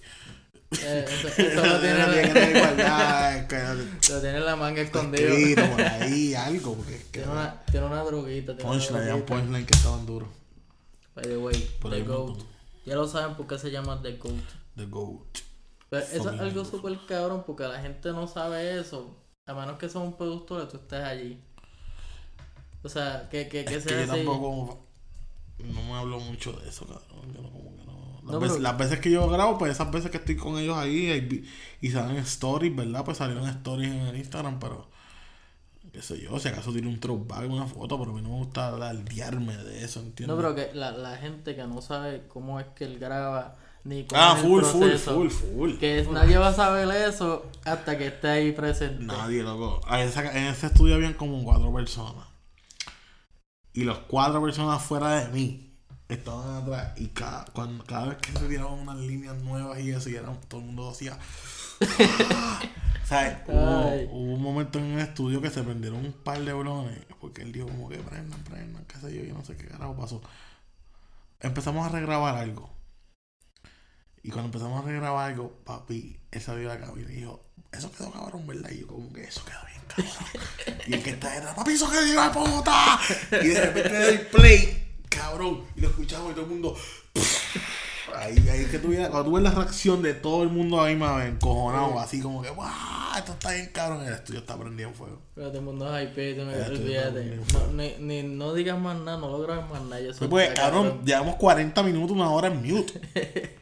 [0.71, 1.33] Eh, eso, lo,
[1.81, 2.05] tiene,
[3.47, 3.59] que
[4.13, 6.75] lo tiene en la manga escrito por ahí, algo.
[6.75, 7.19] Porque es que.
[7.19, 8.55] Tiene una, tiene una droguita.
[8.57, 9.25] Punchline, un droguita.
[9.25, 10.29] punchline que estaban duros.
[11.15, 12.27] By the way, Por The Goat.
[12.29, 12.47] montón.
[12.85, 14.33] Ya lo saben por qué se llama The Goat.
[14.77, 15.37] The Goat.
[15.89, 19.13] Pero eso es algo súper cabrón porque la gente no sabe eso.
[19.45, 21.37] A menos que sea un productor tú estés allí.
[22.83, 24.23] O sea, que, que, que Es sea que yo así.
[24.23, 24.87] tampoco.
[25.59, 27.33] No me hablo mucho de eso, cabrón.
[27.35, 27.80] Yo no, como que.
[28.23, 30.57] Las, No, veces, pero- las veces que yo grabo, pues esas veces que estoy con
[30.57, 31.45] ellos ahí
[31.81, 33.03] y, salen stories, ¿verdad?
[33.03, 34.89] Pues salieron stories en el Instagram, pero.
[35.91, 38.35] qué sé yo, si acaso tiene un throwback, una foto, pero a mí no me
[38.35, 40.27] gusta alardearme de eso, ¿entiendes?
[40.27, 44.05] No, pero que la, la gente que no sabe cómo es que él graba, ni
[44.05, 45.77] cómo Ah, es full, full, proceso, full, full.
[45.79, 49.03] Que nadie va a saber eso hasta que esté ahí presente.
[49.03, 49.81] Nadie, loco.
[49.91, 52.25] En ese estudio habían como cuatro personas.
[53.73, 55.70] Y los cuatro personas fuera de mí
[56.15, 56.93] estaban atrás.
[56.97, 60.39] Y cada, cuando, cada vez que se tiraban unas líneas nuevas y eso, y eran,
[60.47, 61.17] todo el mundo hacía.
[63.05, 63.37] ¿Sabes?
[63.47, 66.99] Hubo, hubo un momento en el estudio que se prendieron un par de blones.
[67.19, 69.95] Porque él dijo como que prendan, prendan, qué sé yo, yo no sé qué carajo
[69.95, 70.21] pasó.
[71.39, 72.69] Empezamos a regrabar algo.
[74.23, 77.91] Y cuando empezamos a regrabar algo, papi, él salió de la cabina y dijo, eso
[77.91, 78.69] quedó cabrón, ¿verdad?
[78.69, 80.81] Y yo como que eso quedó bien cabrón.
[80.87, 82.99] Y el que está detrás, papi, eso que diga puta.
[83.41, 84.80] Y de repente da el play,
[85.21, 85.63] cabrón.
[85.75, 86.75] Y lo escuchamos y todo el mundo.
[88.15, 90.95] Ahí, ahí es que tú cuando tú ves la reacción de todo el mundo ahí
[90.97, 92.69] más encojonado, así como que, ¡guau!
[93.17, 94.05] Esto está bien cabrón.
[94.05, 95.19] El estudio está prendido en fuego.
[95.33, 97.39] Pero todo el mundo es hype, tú no olvídate.
[97.53, 100.01] No, ni, ni, no digas más nada, no lo grabes más nada.
[100.17, 103.61] Pues, pues, cabrón, llevamos 40 minutos, una hora en mute.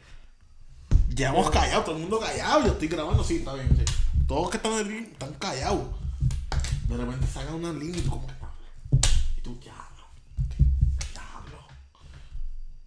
[1.14, 2.66] Llevamos callados, todo el mundo callado.
[2.66, 3.68] Yo estoy grabando, sí, está bien.
[3.76, 3.84] sí.
[4.26, 5.88] Todos que están en el ring están callados.
[6.88, 8.32] De repente sacan una línea y como que,
[9.36, 10.06] Y tú, diablo,
[11.12, 11.58] diablo.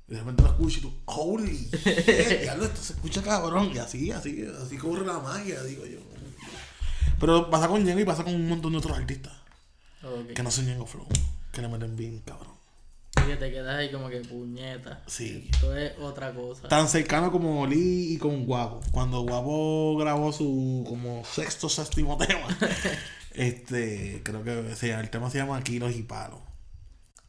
[0.07, 3.71] Y de repente lo escuchas y tú, holy shit, diablo, esto se escucha cabrón.
[3.73, 5.99] Y así, así, así corre la magia, digo yo.
[7.19, 9.33] Pero pasa con Ñengo y pasa con un montón de otros artistas.
[10.35, 11.07] Que no son Ñengo Flow.
[11.53, 12.51] Que le meten bien, cabrón.
[13.23, 15.01] Y que te quedas ahí como que puñeta.
[15.07, 15.47] Sí.
[15.53, 16.67] Esto es otra cosa.
[16.67, 18.81] tan cercano como Lee y con Guapo.
[18.91, 22.47] Cuando Guapo grabó su como sexto, séptimo tema,
[23.31, 26.39] este, creo que llama- el tema se llama Kilos y Palos.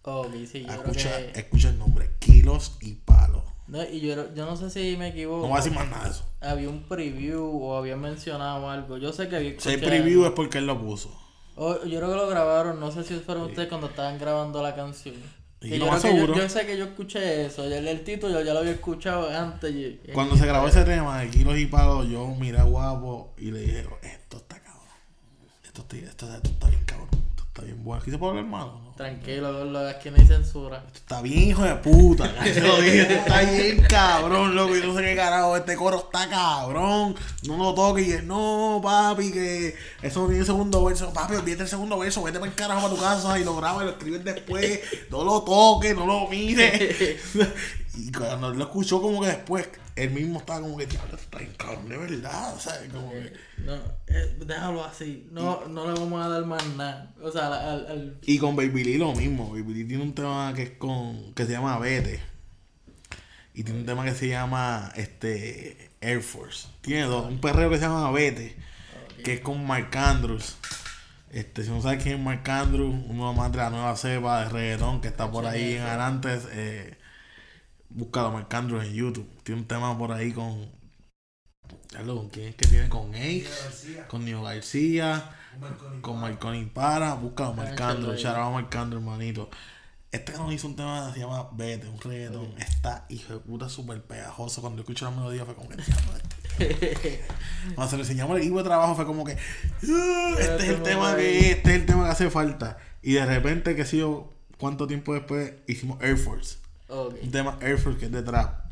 [0.05, 1.41] Ok, sí, yo Escucha, creo que...
[1.41, 3.43] escucha el nombre, Kilos y Palos.
[3.67, 5.43] No, y yo, yo no sé si me equivoco.
[5.43, 6.25] No voy a decir más nada de eso.
[6.43, 8.99] Había un preview o había mencionado algo.
[8.99, 11.11] Yo sé que había Si hay preview es porque él lo puso.
[11.57, 14.75] O- yo creo que lo grabaron, no sé si fueron ustedes cuando estaban grabando la
[14.75, 15.15] canción.
[15.63, 18.05] Y Que yo, más creo que yo- yo sé que yo escuché eso, el, el
[18.05, 19.75] título ya lo había escuchado antes.
[19.75, 23.51] y- Cuando se grabó ese tema de Kilos y Palos, yo miré a Guapo y
[23.51, 24.83] le dije, esto está cabrón.
[25.65, 26.84] Esto está, esto, esto está bien
[27.55, 28.03] está bien bueno.
[28.03, 28.81] ¿Aquí se puede hablar malo?
[28.85, 28.91] ¿no?
[28.97, 30.83] Tranquilo, lo aquí no hay censura.
[30.93, 32.27] Está bien, hijo de puta.
[32.27, 32.43] Lo
[32.81, 34.75] dije, esto está bien cabrón, loco.
[34.75, 37.15] Yo no sé qué carajo, este coro está cabrón.
[37.47, 38.09] No lo toques.
[38.09, 41.13] Y él, no, papi, que eso no tiene segundo verso.
[41.13, 43.83] Papi, olvídate el segundo verso, vete para el carajo para tu casa y lo grabas
[43.83, 44.81] y lo escribes después.
[45.11, 47.21] No lo toques, no lo mires.
[47.95, 51.53] y cuando lo escuchó, como que después, él mismo estaba como que, diablo, está bien
[51.57, 52.55] cabrón, de verdad.
[52.59, 52.91] ¿sabes?
[52.93, 53.33] Como que.
[53.59, 53.75] No,
[54.09, 55.29] eh, déjalo así.
[55.31, 57.15] No, no le vamos a dar más nada.
[57.23, 59.51] O sea, al, al- al- Y con Baby Lee lo mismo.
[59.51, 61.33] Baby Lee tiene un tema que es con.
[61.35, 62.21] que se llama Vete.
[63.55, 66.67] Y tiene un tema que se llama este Air Force.
[66.81, 67.27] Tiene dos.
[67.27, 68.57] Un perreo que se llama Vete.
[69.23, 70.57] Que es con Mark Andrews.
[71.31, 74.49] Este, si no sabes quién es Mark Andrews, uno más de la nueva cepa de
[74.51, 76.37] reggaetón que está por ahí en adelante.
[76.53, 76.97] Eh,
[77.95, 79.29] búscalo Mark Andrews en YouTube.
[79.43, 80.69] Tiene un tema por ahí con.
[81.91, 82.89] Carlos, ¿con quién es que tiene?
[82.89, 85.35] Con Ace, con Neo García
[86.01, 86.21] con.
[86.21, 88.19] Marconi para, busca a Marcandro, ahí.
[88.19, 89.49] shout out a Marcandro, hermanito.
[90.11, 92.55] Este que nos hizo un tema que se llama Vete, un reggaetón.
[92.59, 94.61] Está hijo de puta súper pegajoso.
[94.61, 97.25] Cuando escuché la melodía fue como que "Diablo, este".
[97.75, 100.83] Cuando se lo enseñamos al equipo de trabajo fue como que "Ah, este es el
[100.83, 102.79] tema que este es el tema que hace falta.
[103.03, 106.59] Y de repente, que sé yo, cuánto tiempo después hicimos Air Force.
[107.03, 108.65] Un tema Air Force que es de trap.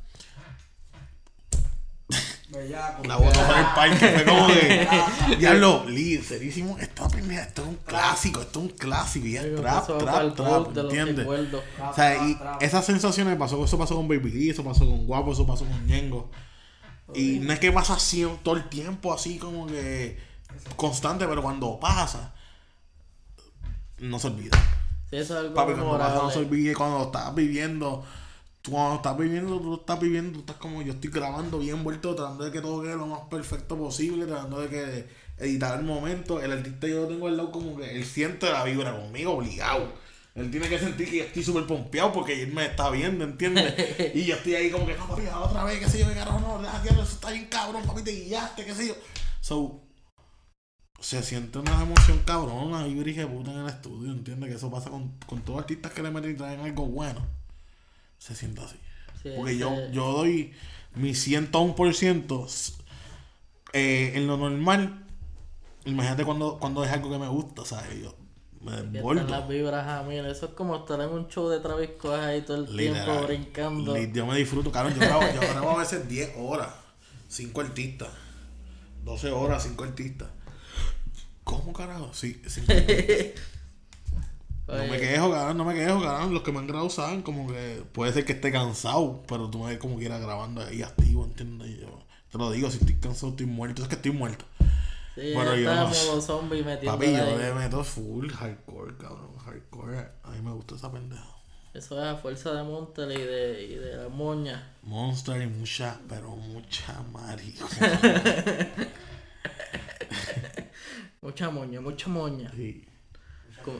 [2.50, 3.04] Bellaco.
[3.04, 4.88] La botó por el parque, fue como que.
[5.38, 9.56] Diablo, Lee, serísimo, esta pendeja, esto es un clásico, esto es un clásico, y es
[9.56, 11.26] trap, para trap, trap, ¿entiendes?
[11.26, 15.32] O sea, y esas sensaciones pasó, eso pasó con Baby Lee, eso pasó con Guapo,
[15.32, 16.30] eso pasó con Ñengo.
[17.14, 20.18] Y no es que pasa así todo el tiempo, así como que
[20.76, 22.34] constante, pero cuando pasa,
[23.98, 24.58] no se olvida.
[25.12, 26.46] Es algo Papi, cuando pasa, no se memorable.
[26.46, 26.74] olvide.
[26.74, 28.04] Cuando estás viviendo,
[28.62, 32.14] tú cuando estás viviendo, tú estás viviendo, tú estás como yo estoy grabando bien vuelto,
[32.14, 36.40] tratando de que todo quede lo más perfecto posible, tratando de que editar el momento.
[36.40, 39.92] El artista yo lo tengo al lado como que él siente la vibra conmigo, obligado.
[40.34, 43.74] Él tiene que sentir que yo estoy súper pompeado porque él me está viendo, ¿entiendes?
[44.14, 46.40] y yo estoy ahí como que, no, papi, otra vez, qué sé yo, qué carajo,
[46.40, 48.94] no, eso está bien cabrón, papi, te guiaste, qué sé yo.
[49.42, 49.82] So,
[51.02, 54.48] se siente una emoción cabrona, y que puta en el estudio, ¿entiendes?
[54.48, 57.26] Que eso pasa con, con todos los artistas que le meten y traen algo bueno.
[58.18, 58.76] Se siente así.
[59.20, 60.52] Sí, Porque yo, yo doy
[60.94, 62.74] mi 101%
[63.72, 65.04] eh, en lo normal.
[65.86, 68.00] Imagínate cuando, cuando es algo que me gusta, ¿sabes?
[68.00, 68.14] Yo
[68.60, 69.26] me desbordo.
[69.26, 70.24] las vibras a mil.
[70.24, 73.96] Eso es como estar en un show de Travis Scott ahí todo el tiempo brincando.
[73.96, 74.94] Yo me disfruto, cabrón.
[74.94, 76.68] Yo grabo, yo grabo a veces 10 horas,
[77.26, 78.08] 5 artistas,
[79.04, 80.28] 12 horas, 5 artistas.
[81.52, 82.10] ¿Cómo carajo?
[82.12, 83.42] Sí, artistas.
[84.68, 86.32] No me quejo, cabrón, no me quejo, cabrón.
[86.32, 89.58] Los que me han grabado saben como que puede ser que esté cansado, pero tú
[89.58, 91.68] me ves como quiera grabando ahí activo, ¿entiendes?
[91.68, 91.98] Y yo
[92.30, 93.82] te lo digo, si estoy cansado, estoy muerto.
[93.82, 94.46] Es que estoy muerto.
[95.14, 99.36] sí, ya yo no modo zombie metiendo Papi, yo le meto full hardcore, cabrón.
[99.44, 100.08] Hardcore.
[100.22, 101.26] A mí me gusta esa pendeja.
[101.74, 104.72] Eso es a fuerza de Montel y de, y de la moña.
[104.82, 108.70] Monster y mucha, pero mucha marihuana.
[111.22, 112.50] Mucha moña, mucha moña.
[112.54, 112.84] Sí.
[113.64, 113.78] ¿Cómo,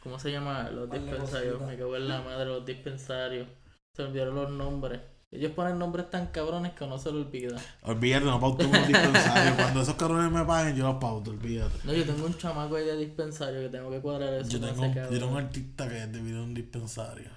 [0.00, 0.70] cómo se llama?
[0.70, 1.60] Los dispensarios.
[1.62, 3.48] Me cago en la madre, los dispensarios.
[3.92, 5.00] Se olvidaron los nombres.
[5.32, 7.60] Ellos ponen nombres tan cabrones que no se lo olvida.
[7.82, 9.54] Olvídate, no pauto unos dispensarios.
[9.56, 11.78] Cuando esos cabrones me paguen, yo los pauto, olvídate.
[11.82, 14.50] No, yo tengo un chamaco ahí de dispensario que tengo que cuadrar eso.
[14.50, 17.28] Yo tengo, ese yo tengo un artista que es debido a un dispensario.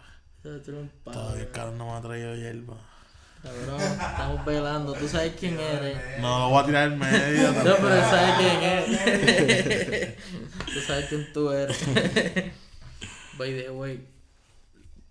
[0.44, 2.78] Un Todavía el cabrón no me ha traído hierba.
[3.48, 4.94] Cabrón, estamos velando.
[4.94, 5.98] Tú sabes quién eres.
[6.20, 7.52] No lo voy a tirar en medio.
[7.52, 10.16] No, pero él sabe quién es.
[10.74, 11.78] tú sabes quién tú eres.
[13.38, 14.04] By the way,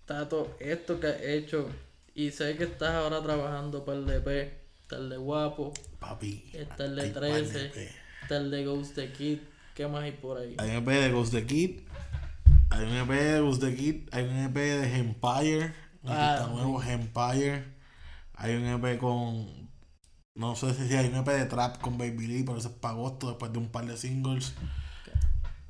[0.05, 1.69] Tato, esto que has hecho,
[2.13, 4.27] y sé que estás ahora trabajando para el DP,
[4.81, 6.51] está el de Guapo, Papi.
[6.53, 7.91] está el de hay par 13, EP.
[8.21, 9.39] está el de Ghost the Kid,
[9.73, 10.55] ¿qué más hay por ahí?
[10.57, 11.79] Hay un EP de Ghost the Kid.
[12.69, 14.09] Hay un EP de Ghost the Kid.
[14.11, 15.73] Hay un EP de Empire.
[16.05, 17.76] Ah, nuevo, Empire.
[18.37, 19.67] Hay un EP con.
[20.35, 22.93] No sé si hay un EP de Trap con Baby Lee, pero eso es para
[22.93, 24.53] agosto después de un par de singles.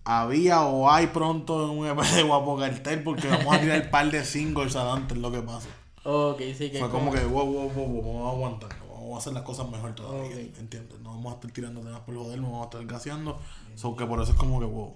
[0.03, 4.09] Había o hay pronto un EP de Guapo Cartel porque vamos a tirar un par
[4.11, 5.68] de singles adelante, es lo que pasa.
[6.03, 9.18] Ok, sí que Fue como que, wow, wow, wow, wow, vamos a aguantar, vamos a
[9.18, 10.57] hacer las cosas mejor todavía, Ok.
[10.59, 10.99] ¿entiendes?
[11.01, 13.39] No vamos a estar tirando temas por joder, no vamos a estar gaseando,
[13.76, 14.95] so que por eso es como que, wow,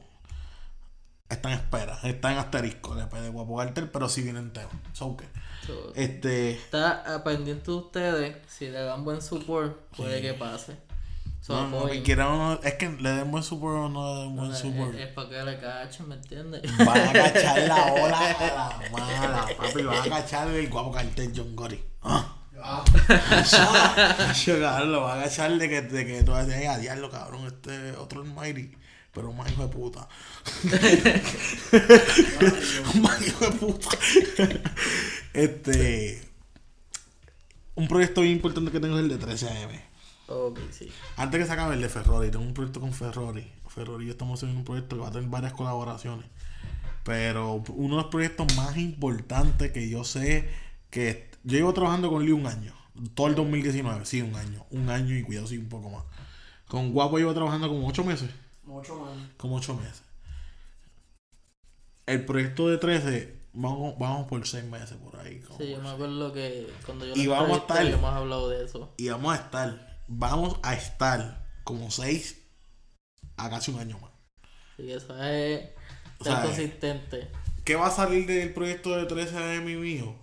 [1.32, 4.74] está en espera, está en asterisco el EP de Guapo Cartel, pero sí vienen temas,
[4.94, 5.26] so que,
[5.66, 10.76] So, este, Está a pendiente de ustedes, si le dan buen support, puede que pase.
[11.40, 14.36] So, no, no, que quieran es que le den buen support o no le den
[14.36, 14.96] buen No, support.
[14.96, 16.62] es para que le cachen, ¿me entiendes?
[16.78, 21.32] Van a cachar la ola a la mala, papi, van a cachar el Guapo Cartel
[21.36, 21.84] John Gotti.
[22.02, 22.38] Ah.
[22.64, 22.84] Ah,
[24.46, 27.48] Yo, cabrón, lo va a agachar de que, de que tú vas a decir, cabrón,
[27.48, 28.72] este otro Almighty,
[29.14, 30.08] pero más hijo de puta.
[33.02, 33.90] más hijo de puta.
[35.34, 36.22] este.
[37.76, 39.82] Un proyecto bien importante que tengo es el de 13AM.
[40.28, 40.92] ok, sí.
[41.18, 43.52] Antes que se acabe el de Ferrari, tengo un proyecto con Ferrari.
[43.68, 46.26] Ferrari y yo estamos haciendo un proyecto que va a tener varias colaboraciones.
[47.04, 50.48] Pero uno de los proyectos más importantes que yo sé
[50.90, 52.74] que yo llevo trabajando con Lee un año.
[53.16, 54.66] Todo el 2019, sí, un año.
[54.70, 56.04] Un año y cuidado, sí, un poco más.
[56.68, 58.30] Con Guapo llevo trabajando como 8 meses.
[58.72, 59.12] Mucho más.
[59.38, 60.04] Como 8 meses.
[62.06, 65.40] El proyecto de 13, vamos, vamos por 6 meses por ahí.
[65.42, 65.94] como Sí, yo me seis.
[65.94, 68.94] acuerdo que cuando yo Y lo vamos a estar- hemos hablado de eso.
[68.98, 72.42] Y vamos a estar, vamos a estar como 6
[73.38, 74.12] a casi un año más.
[74.78, 75.70] Que eso es
[76.20, 77.30] O ser sea, consistente.
[77.64, 80.16] ¿Qué va a salir del proyecto de 13 AM mío?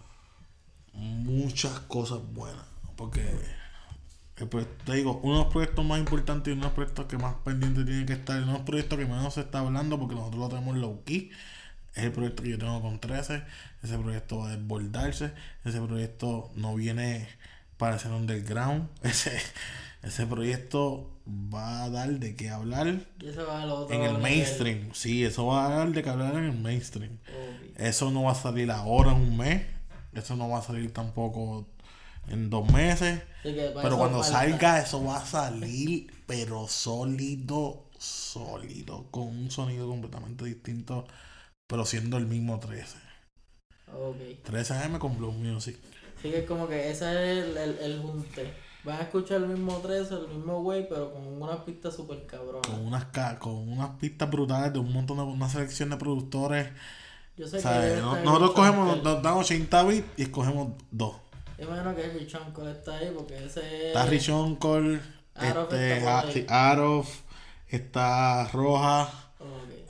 [0.93, 2.65] Muchas cosas buenas.
[2.97, 3.23] Porque,
[4.45, 7.07] el proye- te digo, uno de los proyectos más importantes y uno de los proyectos
[7.07, 9.99] que más pendiente tiene que estar, uno de los proyectos que menos se está hablando
[9.99, 11.31] porque nosotros lo tenemos low key,
[11.95, 13.43] es el proyecto que yo tengo con 13.
[13.83, 15.33] Ese proyecto va a desbordarse.
[15.65, 17.27] Ese proyecto no viene
[17.77, 18.89] para ser underground.
[19.03, 19.37] Ese,
[20.03, 21.11] ese proyecto
[21.53, 22.87] va a dar de qué hablar
[23.21, 24.23] Y eso va en el nivel.
[24.23, 24.91] mainstream.
[24.93, 27.19] Sí, eso va a dar de que hablar en el mainstream.
[27.77, 29.63] Eso no va a salir ahora en un mes.
[30.15, 31.67] Eso no va a salir tampoco
[32.31, 33.23] en dos meses.
[33.43, 41.07] Pero cuando salga, eso va a salir, pero sólido, sólido, con un sonido completamente distinto,
[41.67, 42.97] pero siendo el mismo 13.
[43.95, 44.43] Ok.
[44.45, 45.79] 13 AM con Blue Music.
[46.19, 48.53] Así que como que ese es el, el, el junte.
[48.85, 52.61] Van a escuchar el mismo 13, el mismo way, pero con una pista super cabrona.
[52.61, 53.05] Con unas,
[53.39, 56.69] con unas pistas brutales de un montón de una selección de productores.
[57.37, 59.13] Yo sé que nosotros cogemos, Uncle.
[59.13, 61.17] nos damos 80 bits y escogemos dos.
[61.59, 65.01] Yo imagino que Rich Uncle está ahí porque ese Está Rich Uncle,
[65.35, 67.21] Arof este, está Arof,
[67.69, 69.13] está Roja.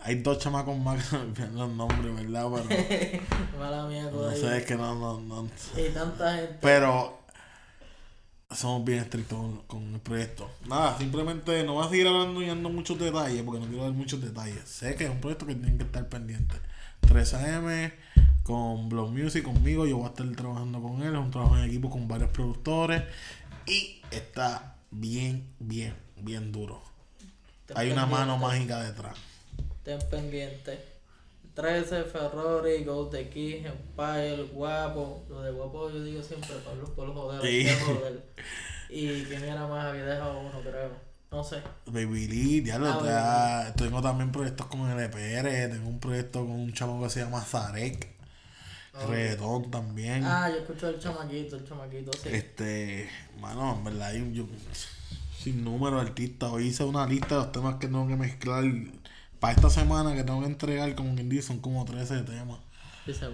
[0.01, 1.05] Hay dos chamacos más
[1.35, 2.47] que me los nombres, ¿verdad?
[2.55, 3.23] Pero
[3.59, 5.51] Mala mía, no sé, es que no, no, no.
[5.77, 6.57] Y tanta gente.
[6.63, 7.19] Pero
[8.51, 10.51] somos bien estrictos con, con el proyecto.
[10.67, 13.93] Nada, simplemente no voy a seguir hablando y dando muchos detalles porque no quiero dar
[13.93, 14.61] muchos detalles.
[14.65, 16.59] Sé que es un proyecto que tienen que estar pendientes.
[17.01, 17.93] 3 AM
[18.49, 21.65] con Blow Music conmigo, yo voy a estar trabajando con él, es un trabajo en
[21.65, 23.03] equipo con varios productores
[23.67, 26.81] y está bien, bien, bien duro.
[27.67, 29.19] Ten Hay una mano mágica detrás.
[29.85, 30.83] Ten pendiente.
[31.53, 35.25] 13, Ferrari, Gold the Key, Empire, Guapo.
[35.29, 37.43] Lo de Guapo yo digo siempre, Pablo por joder.
[37.43, 37.69] Sí.
[37.87, 38.25] joder.
[38.89, 40.93] Y quién era más, había dejado uno, creo.
[41.31, 41.61] No sé.
[41.85, 46.73] Baby Lee, diablo, Ah, ya- tengo también proyectos con LPR, tengo un proyecto con un
[46.73, 48.18] chamo que se llama Zarek,
[49.09, 50.25] reggaetón también.
[50.25, 52.29] Ah, yo escucho el chamaquito, el chamaquito, sí.
[52.33, 53.09] Este,
[53.41, 54.47] mano, en verdad, hay un- yo,
[55.43, 56.51] sin número de artistas.
[56.51, 58.65] Hoy hice una lista de los temas que tengo que mezclar
[59.41, 62.59] para esta semana que tengo que entregar, como quien dice, son como 13 temas.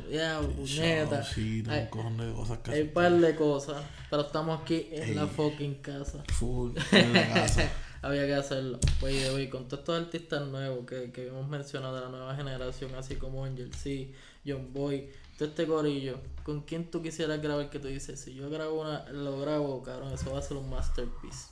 [0.09, 1.25] Ya, puñeta.
[1.25, 5.17] Sí, Hay- un de cosas que Hay un par de cosas, pero estamos aquí en
[5.17, 6.23] la fucking casa.
[6.33, 7.69] full en la casa.
[8.01, 8.79] había que hacerlo.
[9.03, 12.95] Oye, oye, con todos estos artistas nuevos que, que hemos mencionado de la nueva generación,
[12.95, 14.13] así como Angel C,
[14.47, 18.49] John Boy, todo este corillo, ¿con quién tú quisieras grabar que tú dices, si yo
[18.51, 21.49] grabo una, lo grabo, cabrón, eso va a ser un masterpiece?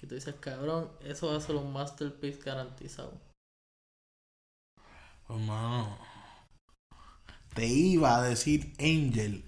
[0.00, 3.20] Que tú dices, cabrón, eso va a ser un masterpiece garantizado.
[5.28, 5.98] Hermano,
[7.54, 9.44] te iba a decir Angel,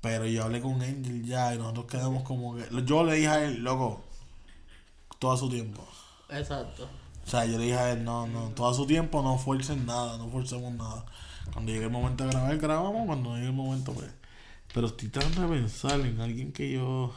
[0.00, 2.66] pero yo hablé con Angel ya y nosotros quedamos como que.
[2.84, 4.02] Yo le dije a él, loco,
[5.18, 5.86] todo su tiempo.
[6.30, 6.88] Exacto.
[7.24, 10.16] O sea, yo le dije a él, no, no, todo su tiempo no fuercen nada,
[10.16, 11.04] no forcemos nada.
[11.52, 14.10] Cuando llegue el momento de grabar, grabamos, cuando llegue el momento, pues.
[14.74, 17.14] Pero estoy tratando de pensar en alguien que yo.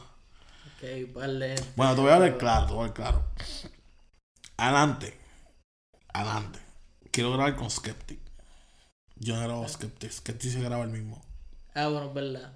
[0.77, 1.55] Ok, vale.
[1.75, 3.23] Bueno, te voy a hablar claro, te voy a hablar claro.
[4.57, 5.17] Adelante.
[6.13, 6.59] Adelante.
[7.11, 8.19] Quiero grabar con Skeptic.
[9.15, 10.11] Yo no grabo Skeptic.
[10.11, 11.21] Skeptic se graba el mismo.
[11.73, 12.53] Ah, bueno, es verdad.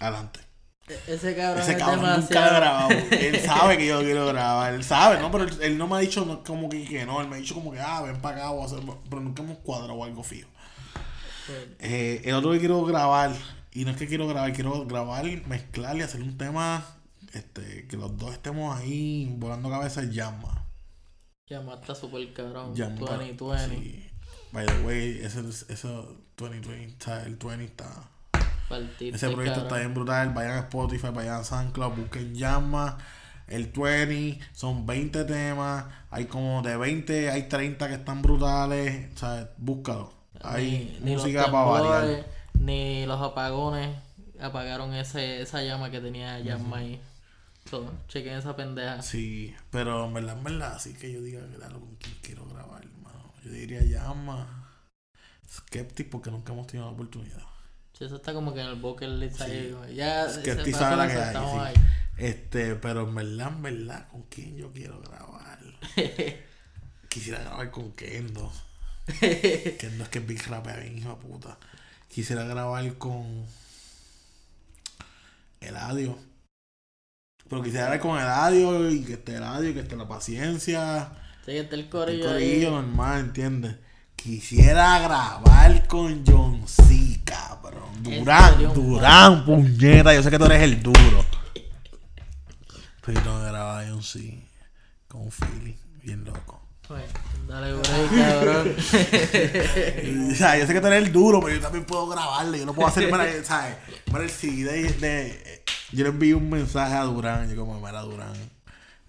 [0.00, 0.40] Adelante.
[0.88, 2.88] E- Ese cabrón Ese es cabrón nunca lo grabado.
[3.10, 4.74] Él sabe que yo quiero grabar.
[4.74, 5.30] Él sabe, ¿no?
[5.30, 7.20] Pero él, él no me ha dicho no, como que, que no.
[7.20, 8.80] Él me ha dicho como que, ah, ven para acá o hacer.
[9.08, 10.48] Pero nunca hemos cuadrado algo fijo.
[11.78, 13.32] Eh, el otro que quiero grabar,
[13.72, 16.84] y no es que quiero grabar, quiero grabar, mezclar y hacer un tema
[17.32, 20.64] este, que los dos estemos ahí volando cabeza llama.
[21.48, 22.74] Llama está súper cabrón.
[22.74, 22.96] Llama.
[22.98, 23.76] 2020.
[23.76, 24.06] Sí.
[24.52, 25.88] By the way, ese, ese
[26.36, 28.10] 2020, está- el 20 está.
[28.68, 29.78] Partiste, Ese proyecto está cabrón.
[29.78, 30.30] bien brutal.
[30.34, 32.98] Vayan a Spotify, vayan a SoundCloud, busquen llama.
[33.46, 35.84] El 20, son 20 temas.
[36.10, 39.12] Hay como de 20, hay 30 que están brutales.
[39.14, 40.12] O sea, búscalo.
[40.42, 42.24] Hay Ni- ni los temblores,
[42.54, 43.96] Ni los apagones
[44.40, 47.00] apagaron ese, esa llama que tenía ahí.
[47.70, 49.02] So, chequen esa pendeja.
[49.02, 52.84] Sí, pero en verdad, en verdad, así que yo diga que con quién quiero grabar,
[52.84, 53.32] hermano.
[53.44, 54.62] Yo diría llama.
[55.50, 57.42] Skeptic porque nunca hemos tenido la oportunidad.
[57.92, 59.74] Sí, eso está como que en el bucket list ahí.
[59.88, 59.94] Sí.
[59.94, 61.58] Ya, paso sabe la que hay, soltamos sí.
[61.58, 61.74] ahí.
[62.18, 65.58] Este, pero en verdad, en verdad, ¿con quién yo quiero grabar?
[67.08, 68.52] Quisiera grabar con Kendo.
[69.78, 71.58] Kendo es que Big Rapper, bien hijo de puta.
[72.08, 73.44] Quisiera grabar con
[75.60, 76.18] Eladio.
[77.48, 81.10] Pero quisiera grabar con Eladio y que esté Eladio y que esté la paciencia.
[81.44, 82.44] Sí, está el El corillo ahí.
[82.44, 83.76] corillo normal, ¿entiendes?
[84.16, 88.02] Quisiera grabar con John C, cabrón.
[88.02, 90.12] Durán, Durán, puñeta.
[90.14, 91.24] Yo sé que tú eres el duro.
[93.04, 94.42] Pero no graba John C
[95.06, 96.65] con un feeling bien loco.
[96.88, 97.02] Pues,
[97.48, 98.76] dale break, cabrón.
[100.32, 102.58] O sea, yo sé que tú eres el duro, pero yo también puedo grabarle.
[102.60, 103.76] Yo no puedo hacer, mira, ¿sabes?
[104.06, 105.62] Mira, el CD de, de-
[105.92, 107.48] Yo le envié un mensaje a Durán.
[107.48, 108.34] Yo como, mira, Durán.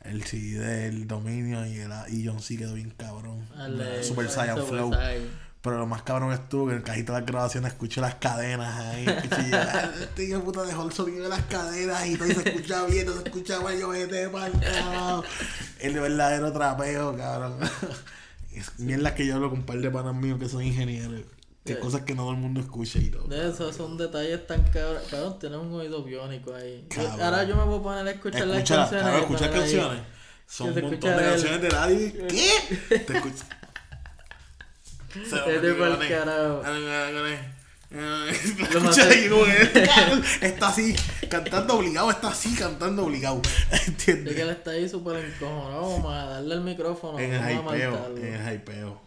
[0.04, 3.46] El CD del dominio y, el, y John C quedó bien cabrón.
[3.56, 4.94] Dale, Super Saiyan Flow.
[4.94, 5.47] Saiyan.
[5.68, 8.74] Pero lo más cabrón estuvo que en el cajito de las grabaciones escucho las cadenas
[8.80, 9.06] ahí.
[9.54, 12.86] "Ah, este hijo puta dejó el sonido de las cadenas y todo y se escucha
[12.86, 15.24] bien, no se escucha mal, yo vete pa'l carajo".
[15.80, 17.58] El de verdadero trapeo, cabrón.
[18.54, 21.22] Es mierda que yo hablo con un par de panas míos que son ingenieros.
[21.66, 21.80] Que Sí.
[21.82, 23.28] cosas que no todo el mundo escucha y todo.
[23.28, 25.02] De eso son detalles tan cabrón.
[25.12, 26.88] Cabrón, tienes un oído biónico ahí.
[26.90, 27.22] Cabrón.
[27.22, 28.90] ahora yo me voy a poner a escuchar las canciones.
[29.04, 29.60] claro, y escucha poner ahí.
[29.60, 30.04] canciones.
[30.48, 32.12] Son un montón de el- canciones de radio.
[32.30, 33.00] ¿Qué?
[33.00, 33.46] Te escucha.
[35.14, 35.58] Se que
[40.42, 40.96] está así,
[41.30, 43.42] cantando obligado, está así cantando obligado.
[43.72, 44.38] De que ¿Entiendes?
[44.38, 45.82] él está ahí súper encojonado.
[45.82, 47.20] Vamos a darle el micrófono.
[47.20, 49.02] En el a hypeo, en el hypeo.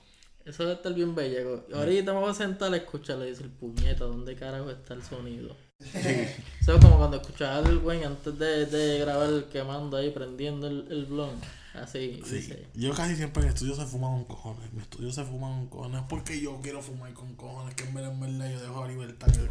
[0.47, 1.67] Eso debe estar bien bello.
[1.75, 5.55] Ahorita me voy a sentar a escucharle y decir, puñeta, ¿dónde carajo está el sonido?
[5.81, 10.87] Eso es como cuando escuchaba el güey antes de, de grabar quemando ahí, prendiendo el,
[10.91, 11.31] el blon.
[11.75, 12.35] Así, Sí.
[12.35, 12.67] dice.
[12.75, 14.73] Yo casi siempre en el estudio se fuma con cojones.
[14.73, 17.75] Mi estudio se fuma con cojones porque yo quiero fumar con cojones.
[17.75, 19.29] Que en verdad, en yo dejo la libertad.
[19.29, 19.49] Que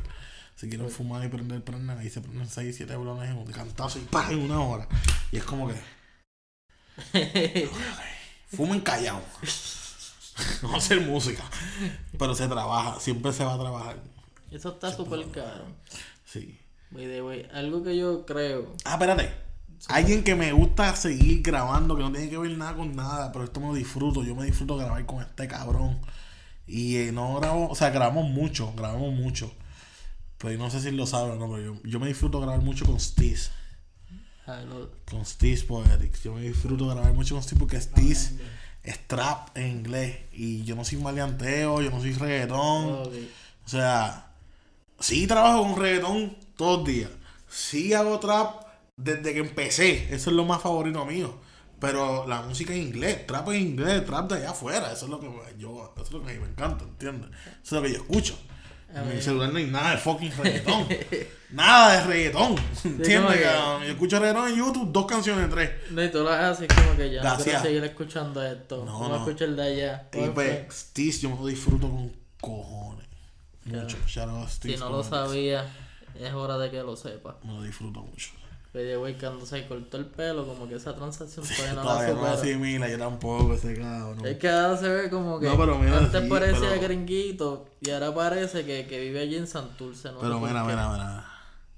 [0.56, 1.98] si quieren fumar y prender, prendan.
[1.98, 4.32] Ahí se prenden 6, 7 blones en un cantazo y ¡pah!
[4.32, 4.88] en una hora.
[5.32, 5.76] Y es como que
[8.48, 9.22] fumen callado.
[10.62, 11.44] no hacer música.
[12.18, 13.00] Pero se trabaja.
[13.00, 14.04] Siempre se va a trabajar.
[14.52, 15.66] Eso está súper caro.
[16.26, 16.60] Sí.
[16.92, 18.76] By the way, algo que yo creo.
[18.84, 19.49] Ah, espérate.
[19.88, 23.46] Alguien que me gusta seguir grabando, que no tiene que ver nada con nada, pero
[23.46, 24.24] esto me lo disfruto.
[24.24, 26.00] Yo me disfruto grabar con este cabrón.
[26.68, 29.52] Y eh, no grabo, o sea, grabamos mucho, grabamos mucho.
[30.38, 32.62] Pero yo no sé si lo saben o no, pero yo, yo me disfruto grabar
[32.62, 33.52] mucho con Steez.
[34.48, 34.62] ah,
[35.10, 36.24] Con Steez Poetics.
[36.24, 38.36] Yo me disfruto grabar mucho con Steez porque Steez
[38.84, 40.18] es trap en inglés.
[40.32, 43.02] Y yo no soy maleanteo, yo no soy reggaetón.
[43.08, 43.14] ok.
[43.66, 44.32] O sea,
[45.00, 47.10] sí trabajo con reggaetón todos los días.
[47.50, 48.69] Sí hago trap
[49.00, 50.14] desde que empecé.
[50.14, 51.34] Eso es lo más favorito mío.
[51.80, 54.92] Pero la música en inglés, trap en inglés, trap de allá afuera.
[54.92, 55.28] Eso es lo que
[55.58, 57.30] yo, eso es lo que a mí me encanta, ¿entiendes?
[57.64, 58.38] Eso es lo que yo escucho.
[58.94, 60.88] A En mi celular no hay nada de fucking reggaetón.
[61.52, 62.56] nada de reggaetón.
[62.84, 63.38] ¿Entiendes?
[63.38, 63.86] que-?
[63.86, 65.72] Yo escucho reggaetón en YouTube, dos canciones, tres.
[65.92, 67.62] No, y tú lo haces como que ya no Gracias.
[67.62, 68.84] seguir escuchando esto.
[68.84, 69.16] No, no.
[69.16, 70.10] a escuchar el de allá.
[70.12, 70.92] Y ¿Cuál pues,
[71.22, 73.08] yo me lo disfruto con cojones.
[73.64, 73.98] Mucho.
[74.06, 75.66] Shout out a Si no lo sabía,
[76.20, 77.38] es hora de que lo sepa.
[77.44, 78.32] Me lo disfruto mucho.
[78.72, 82.22] Pero güey, cuando se cortó el pelo, como que esa transacción todavía no Todavía no
[82.22, 82.52] la supera.
[82.52, 84.26] asimila, yo tampoco, ese cabrón.
[84.28, 87.68] Es que ahora se ve como que No, pero mira, antes sí, parecía pero- gringuito
[87.82, 90.12] y ahora parece que, que vive allí en Santurce.
[90.12, 91.26] No Pero mira, mira, mira.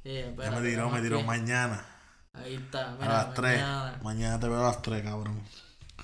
[0.04, 1.86] Sí, Ya me tiró, me tiró mañana.
[2.34, 3.62] Ahí está, A mira, las 3.
[3.62, 4.00] mañana.
[4.04, 5.42] Mañana te veo a las 3, cabrón.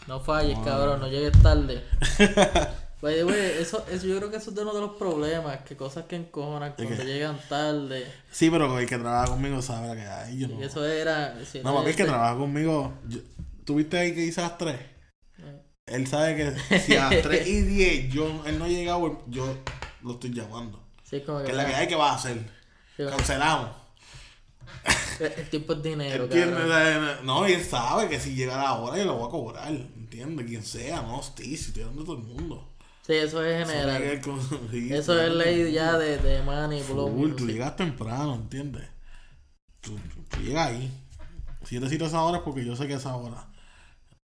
[0.08, 1.84] No falles, cabrón, no llegues tarde.
[3.02, 6.06] Oye, güey, eso, eso, yo creo que eso es uno de los problemas, que cosas
[6.06, 8.12] que encojonan cuando llegan tarde.
[8.32, 10.40] Sí, pero el que trabaja conmigo sabe la que hay.
[10.40, 10.60] Yo no.
[10.60, 11.36] Y eso era...
[11.46, 12.94] si No, papi, el que este- trabaja conmigo.
[13.08, 13.20] yo-
[13.66, 14.76] ¿Tuviste ahí que dice a las 3?
[14.76, 19.24] Eh, Él sabe que si a las 3 y 10 yo, él no ha llegado,
[19.28, 19.46] yo
[20.02, 20.82] lo estoy llamando.
[21.04, 21.52] Sí, es como Que que...
[21.52, 22.38] es la que hay que va a hacer.
[22.96, 23.70] Sí, Cancelamos.
[25.20, 26.58] El, el tiempo es dinero, ¿Entiendes?
[26.68, 27.26] cabrón.
[27.26, 29.68] No, y él sabe que si llega la hora yo lo voy a cobrar.
[29.72, 30.46] ¿Entiendes?
[30.48, 32.74] Quien sea, no, sí, si estoy dando todo el mundo.
[33.08, 34.04] Sí, eso es Eso general.
[34.04, 34.28] es
[34.92, 36.42] Eso es a todo ley ya de, de
[36.92, 38.84] blow Full, tú llegas temprano, ¿entiendes?
[39.82, 40.92] Tú, tú- tú llegas ahí.
[41.64, 43.48] Si yo te cito esa hora es porque yo sé que esa hora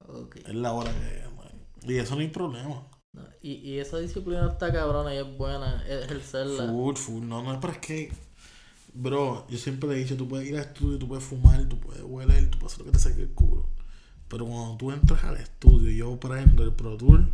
[0.07, 0.38] Ok.
[0.45, 1.93] es la hora que...
[1.93, 2.84] Y eso no hay problema.
[3.13, 6.67] No, Y, y esa disciplina está cabrona y es buena, es ejercerla.
[6.67, 7.23] Full, full.
[7.28, 8.11] No, no, pero es que...
[8.93, 11.80] Bro, yo siempre le he dicho, tú puedes ir al estudio, tú puedes fumar, tú
[11.80, 13.67] puedes hueler, tú puedes hacer lo que te saque el culo.
[14.30, 17.26] Pero cuando tú entras al estudio y yo prendo el Pro Tour,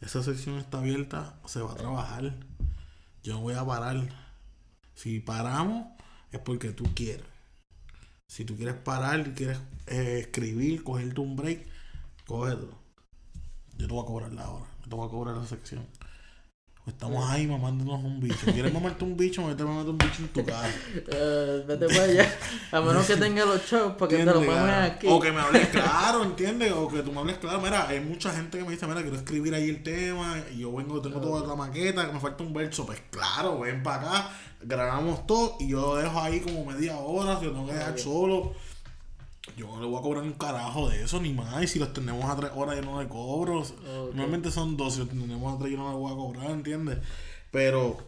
[0.00, 2.34] esa sección está abierta, se va a trabajar.
[3.22, 4.08] Yo no voy a parar.
[4.94, 5.86] Si paramos,
[6.30, 7.26] es porque tú quieres.
[8.26, 11.66] Si tú quieres parar quieres eh, escribir, cogerte un break,
[12.26, 12.78] cógetelo.
[13.76, 15.86] Yo te voy a cobrar la hora, yo te voy a cobrar la sección.
[16.86, 18.44] Estamos ahí mamándonos un bicho.
[18.52, 19.40] ¿Quieres mamarte un bicho?
[19.46, 20.68] Me te mamarte un bicho en tu cara.
[20.94, 22.38] Eh, vete para allá.
[22.72, 25.06] A menos que tenga los shows para que te los ¿Entiendes, mames aquí.
[25.08, 26.72] O que me hables claro, ¿entiendes?
[26.72, 27.62] O que tú me hables claro.
[27.62, 30.36] Mira, hay mucha gente que me dice, mira, quiero escribir ahí el tema.
[30.54, 32.84] Y yo vengo, tengo toda la maqueta, que me falta un verso.
[32.84, 34.30] Pues claro, ven para acá,
[34.60, 37.38] grabamos todo y yo lo dejo ahí como media hora.
[37.38, 38.52] Si lo tengo que dejar solo.
[39.56, 41.62] Yo no le voy a cobrar un carajo de eso, ni más.
[41.62, 43.64] Y si lo tenemos a tres horas, yo no le cobro.
[44.12, 46.98] Normalmente son dos, si lo tenemos a tres, yo no le voy a cobrar, ¿entiendes?
[47.50, 47.98] Pero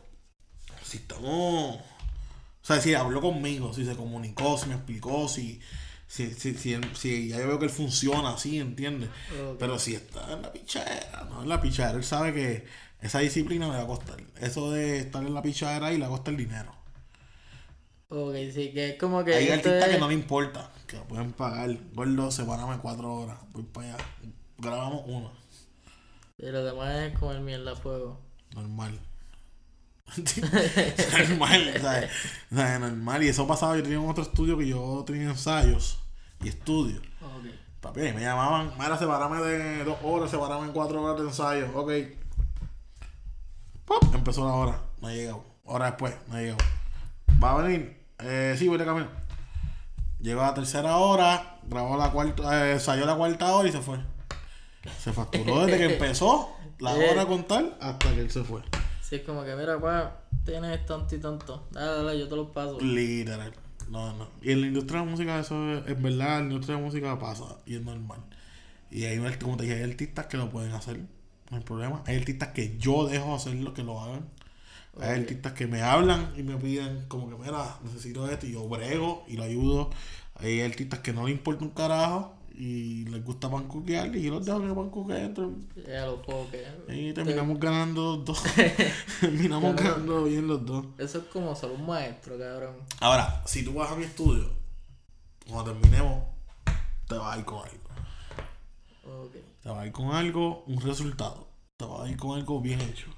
[0.82, 1.76] si estamos.
[1.76, 5.60] O sea, si habló conmigo, si se comunicó, si me explicó, si.
[6.08, 9.10] Si, si, si, ya yo veo que él funciona así, ¿entiendes?
[9.58, 12.64] Pero si está en la pichadera, no en la pichadera, él sabe que
[13.00, 14.16] esa disciplina me va a costar.
[14.40, 16.72] Eso de estar en la pichadera ahí le va a costar dinero.
[18.08, 19.34] Ok, sí, que es como que.
[19.34, 21.76] Hay artistas es- que no le importa, que lo pueden pagar.
[21.92, 24.04] Gordo, sepárame cuatro horas, voy para allá.
[24.58, 25.32] Grabamos uno,
[26.38, 28.20] Y lo demás es comer mierda a fuego.
[28.54, 28.98] normal.
[31.28, 32.10] normal, ¿sabes?
[32.54, 33.22] Sea, normal.
[33.24, 35.98] Y eso pasaba, yo tenía otro estudio que yo tenía ensayos
[36.44, 37.00] y estudios.
[37.20, 37.46] Ok.
[37.80, 41.68] Papi, me llamaban, mira, separame de dos horas, separame en cuatro horas de ensayo.
[41.74, 41.90] Ok.
[43.84, 44.80] Pop, empezó la hora.
[45.00, 45.44] No ha llegado.
[45.64, 46.58] Hora después, no ha llegado.
[47.42, 47.95] Va a venir.
[48.20, 49.08] Eh, sí, voy de camino.
[50.20, 53.80] Llegó a la tercera hora, grabó la cuarta, eh, ensayó la cuarta hora y se
[53.80, 53.98] fue.
[55.02, 57.10] Se facturó desde que empezó la Eh.
[57.10, 58.62] hora a contar hasta que él se fue.
[59.02, 61.66] Sí, es como que, mira, pa, tienes tanto y tanto.
[61.70, 62.80] Dale, dale, yo te los paso.
[62.80, 63.52] Literal.
[63.90, 64.28] No, no.
[64.42, 66.86] Y en la industria de la música, eso es, verdad, en la industria de la
[66.88, 68.20] música pasa y es normal.
[68.90, 70.98] Y hay, un- como te dije, hay artistas que lo pueden hacer,
[71.50, 72.02] no hay problema.
[72.06, 74.28] Hay artistas que yo dejo hacer lo que lo hagan.
[75.00, 78.66] Hay artistas que me hablan y me piden, como que, mira, necesito esto y yo
[78.68, 79.90] brego y lo ayudo.
[80.36, 84.46] Hay artistas que no le importa un carajo y les gusta pancuquear y yo los
[84.46, 85.24] dejo que pancuqueen.
[85.26, 86.64] entre- Ya lo foque.
[86.88, 88.42] Y terminamos ganando los dos.
[89.20, 90.86] terminamos ganando bien los dos.
[90.98, 92.76] Eso es como ser un maestro, cabrón.
[93.00, 94.48] Ahora, si tú vas a mi estudio,
[95.46, 96.24] cuando terminemos,
[97.06, 99.24] te vas a ir con algo.
[99.24, 99.32] Ok.
[99.62, 101.48] Te vas a ir con algo, un resultado.
[101.76, 103.08] Te vas a ir con algo bien hecho.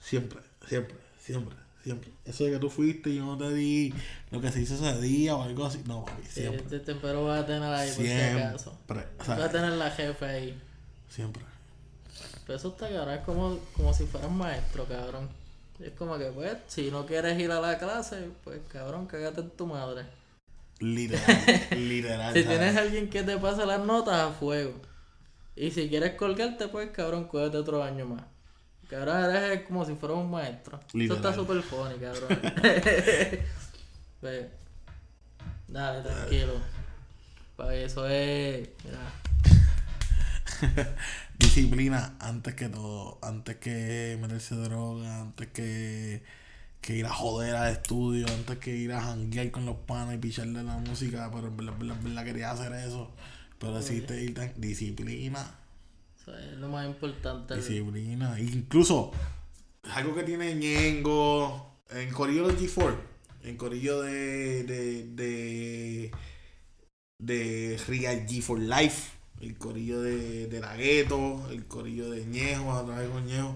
[0.00, 2.10] Siempre, siempre, siempre, siempre.
[2.24, 3.92] Eso de que tú fuiste y yo no te di
[4.30, 5.82] lo que se hizo ese día o algo así.
[5.86, 6.62] No, papi, siempre.
[6.62, 8.78] este tempero vas a tener ahí por si acaso.
[8.88, 10.62] O Vas a sea, tener la jefe ahí.
[11.08, 11.42] siempre.
[12.46, 15.28] Pero eso está cabrón, es como, como si fueras maestro, cabrón.
[15.80, 19.50] Es como que, pues, si no quieres ir a la clase, pues, cabrón, cágate en
[19.50, 20.04] tu madre.
[20.80, 21.44] Literal,
[21.76, 22.32] literal.
[22.34, 22.58] Si ¿sabes?
[22.58, 24.74] tienes alguien que te pase las notas a fuego.
[25.56, 28.22] Y si quieres colgarte, pues, cabrón, cuídate otro año más.
[28.92, 30.78] Cabrón, eres como si fueras un maestro.
[30.86, 31.16] Eso Literal.
[31.24, 32.28] está súper funny, cabrón.
[34.20, 34.46] Pues,
[35.66, 36.52] dale, tranquilo.
[37.56, 38.68] Para eso es.
[38.84, 38.98] Mira.
[41.38, 43.18] disciplina antes que todo.
[43.22, 46.22] Antes que meterse droga, antes que,
[46.82, 50.18] que ir a joder al estudio, antes que ir a janguear con los panas y
[50.18, 53.10] picharle la música, pero en verdad, en verdad, en verdad quería hacer eso.
[53.58, 55.61] Pero ir tan- disciplina.
[56.30, 57.56] Es lo más importante.
[57.56, 58.38] Disciplina.
[58.38, 59.10] Incluso,
[59.82, 61.80] algo que tiene Ñengo.
[61.90, 62.96] En Corillo de G4.
[63.42, 64.62] En Corillo de.
[64.64, 65.04] de.
[65.08, 66.10] de.
[67.18, 69.12] de Real G4 Life.
[69.40, 71.06] El Corillo de, de.
[71.50, 72.72] El Corillo de Ñejo.
[72.72, 73.54] A través con Ñejo.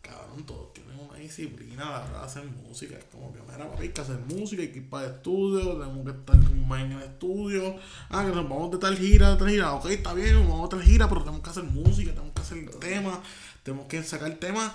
[0.00, 0.87] Cabrón, todos tienen
[1.18, 2.96] una disciplina a de hacer música.
[2.96, 5.72] Es como que, mira, papi, hay que hacer música, hay que ir para el estudio,
[5.78, 7.76] tenemos que estar mes en el estudio.
[8.10, 9.72] Ah, que nos vamos de tal gira, de tal gira.
[9.74, 12.40] Ok, está bien, nos vamos de tal gira, pero tenemos que hacer música, tenemos que
[12.42, 13.18] hacer temas,
[13.62, 14.72] tenemos que sacar temas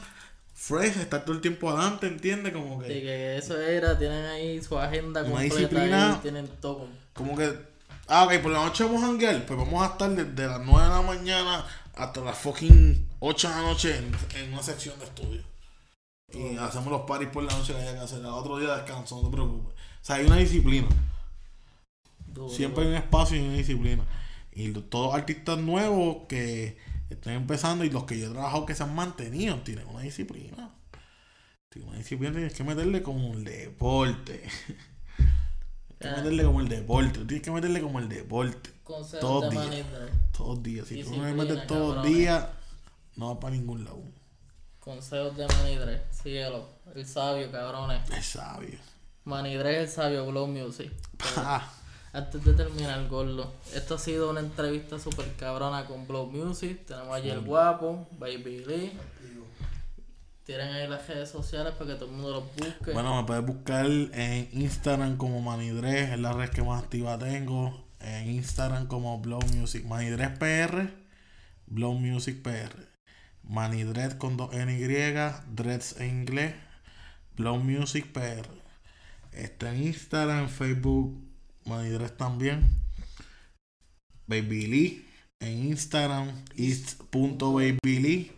[0.56, 2.54] fresh, estar todo el tiempo adelante, ¿entiendes?
[2.54, 6.14] Como Sí, que, que eso era, tienen ahí su agenda Una completa disciplina.
[6.14, 6.88] ahí, tienen todo.
[7.14, 7.52] como que,
[8.08, 10.84] ah, ok, por la noche vamos a janguear, pues vamos a estar desde las 9
[10.84, 11.66] de la mañana
[11.96, 14.12] hasta las fucking 8 de la noche en,
[14.44, 15.42] en una sección de estudio.
[16.34, 18.20] Y hacemos los parties por la noche que haya que hacer.
[18.20, 19.74] El otro día descanso, no te preocupes.
[19.74, 20.88] O sea, hay una disciplina.
[22.50, 24.04] Siempre hay un espacio y una disciplina.
[24.52, 26.78] Y todos artistas nuevos que
[27.10, 30.72] están empezando y los que yo he trabajado que se han mantenido tienen una disciplina.
[31.70, 34.44] Tienen una disciplina, tienes que meterle como un deporte.
[35.18, 36.18] Tienes que Ah.
[36.18, 37.20] meterle como el deporte.
[37.26, 38.72] Tienes que meterle como el deporte.
[39.22, 39.86] Todos días.
[40.36, 40.88] Todos los días.
[40.88, 42.48] Si tú no Disciplina, metes todos los días,
[43.16, 44.02] no vas para ningún lado.
[44.84, 46.02] Consejos de Manidre.
[46.12, 46.68] Síguelo.
[46.94, 48.10] El sabio, cabrones.
[48.10, 48.78] Es sabio.
[49.24, 50.92] Manidre el sabio, Glow Music.
[51.38, 51.72] Ah,
[52.12, 56.86] Antes de terminar, Gordo, esto ha sido una entrevista super cabrona con Blow Music.
[56.86, 58.92] Tenemos allí el guapo, Baby Lee.
[60.46, 62.92] Tienen ahí las redes sociales para que todo el mundo los busque.
[62.92, 67.86] Bueno, me puedes buscar en Instagram como Manidres, es la red que más activa tengo.
[68.02, 70.90] En Instagram como Blow Music, Manidres PR,
[71.68, 72.93] Blow Music PR.
[73.44, 76.56] Manidres con dos N y, Dreads en inglés,
[77.36, 78.48] Blow Music PR.
[79.32, 81.22] Está en Instagram, en Facebook,
[81.66, 82.84] Manidres también.
[84.28, 85.06] Baby Lee
[85.44, 88.32] en Instagram, is.babylee,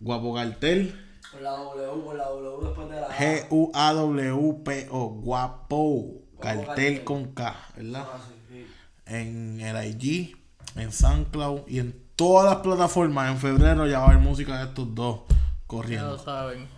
[0.00, 0.94] Guapo Cartel.
[1.32, 3.12] Con la W, con la W después de la A.
[3.12, 7.04] G-U-A-W-P-O, guapo, cartel cartel.
[7.04, 8.06] con K, ¿verdad?
[8.06, 8.66] Ah, sí, sí.
[9.06, 10.36] En el IG,
[10.76, 13.30] en SoundCloud y en todas las plataformas.
[13.30, 16.18] En febrero ya va a haber música de estos dos ya lo corriendo.
[16.18, 16.68] saben.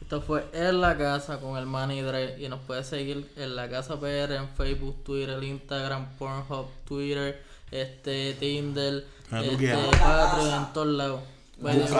[0.00, 2.36] Esto fue En la Casa con el Manidre.
[2.38, 8.34] Y nos puede seguir en la Casa PR en Facebook, Twitter, Instagram, Pornhub, Twitter, este,
[8.34, 9.74] Tinder, tú este.
[9.98, 11.20] Patreon, en todos lados.
[11.58, 11.90] Bueno, en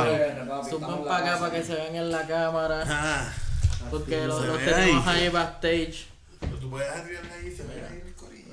[0.48, 0.60] la
[1.04, 2.84] para acá para que se vean en la cámara.
[2.86, 3.32] Ah,
[3.90, 5.28] Porque los, tenemos ahí.
[5.28, 6.06] backstage.
[6.38, 8.02] pero tú puedes arriesgar ahí, se ve ahí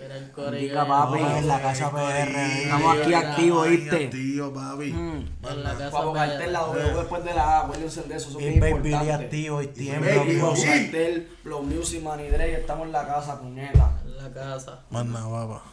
[0.03, 0.59] Mira el.
[0.59, 2.35] Diga, papi, No, en la casa PR.
[2.63, 4.05] Estamos aquí activos, ¿viste?
[4.05, 4.91] activo, papi.
[4.91, 5.27] Mm.
[5.43, 6.13] En la casa PR.
[6.13, 9.13] cartel, la W después de la A, acuérdense de eso, eso es importante.
[9.13, 14.01] activo y cartel, Blow Music, Manny Dre, y estamos en la casa, puñeta.
[14.05, 14.79] En la casa.
[14.89, 15.63] Más nada, papá.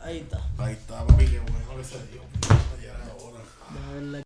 [0.00, 0.40] Ahí está.
[0.58, 2.22] Ahí está, papi, qué bueno que se dio.
[2.80, 4.22] Ya era hora.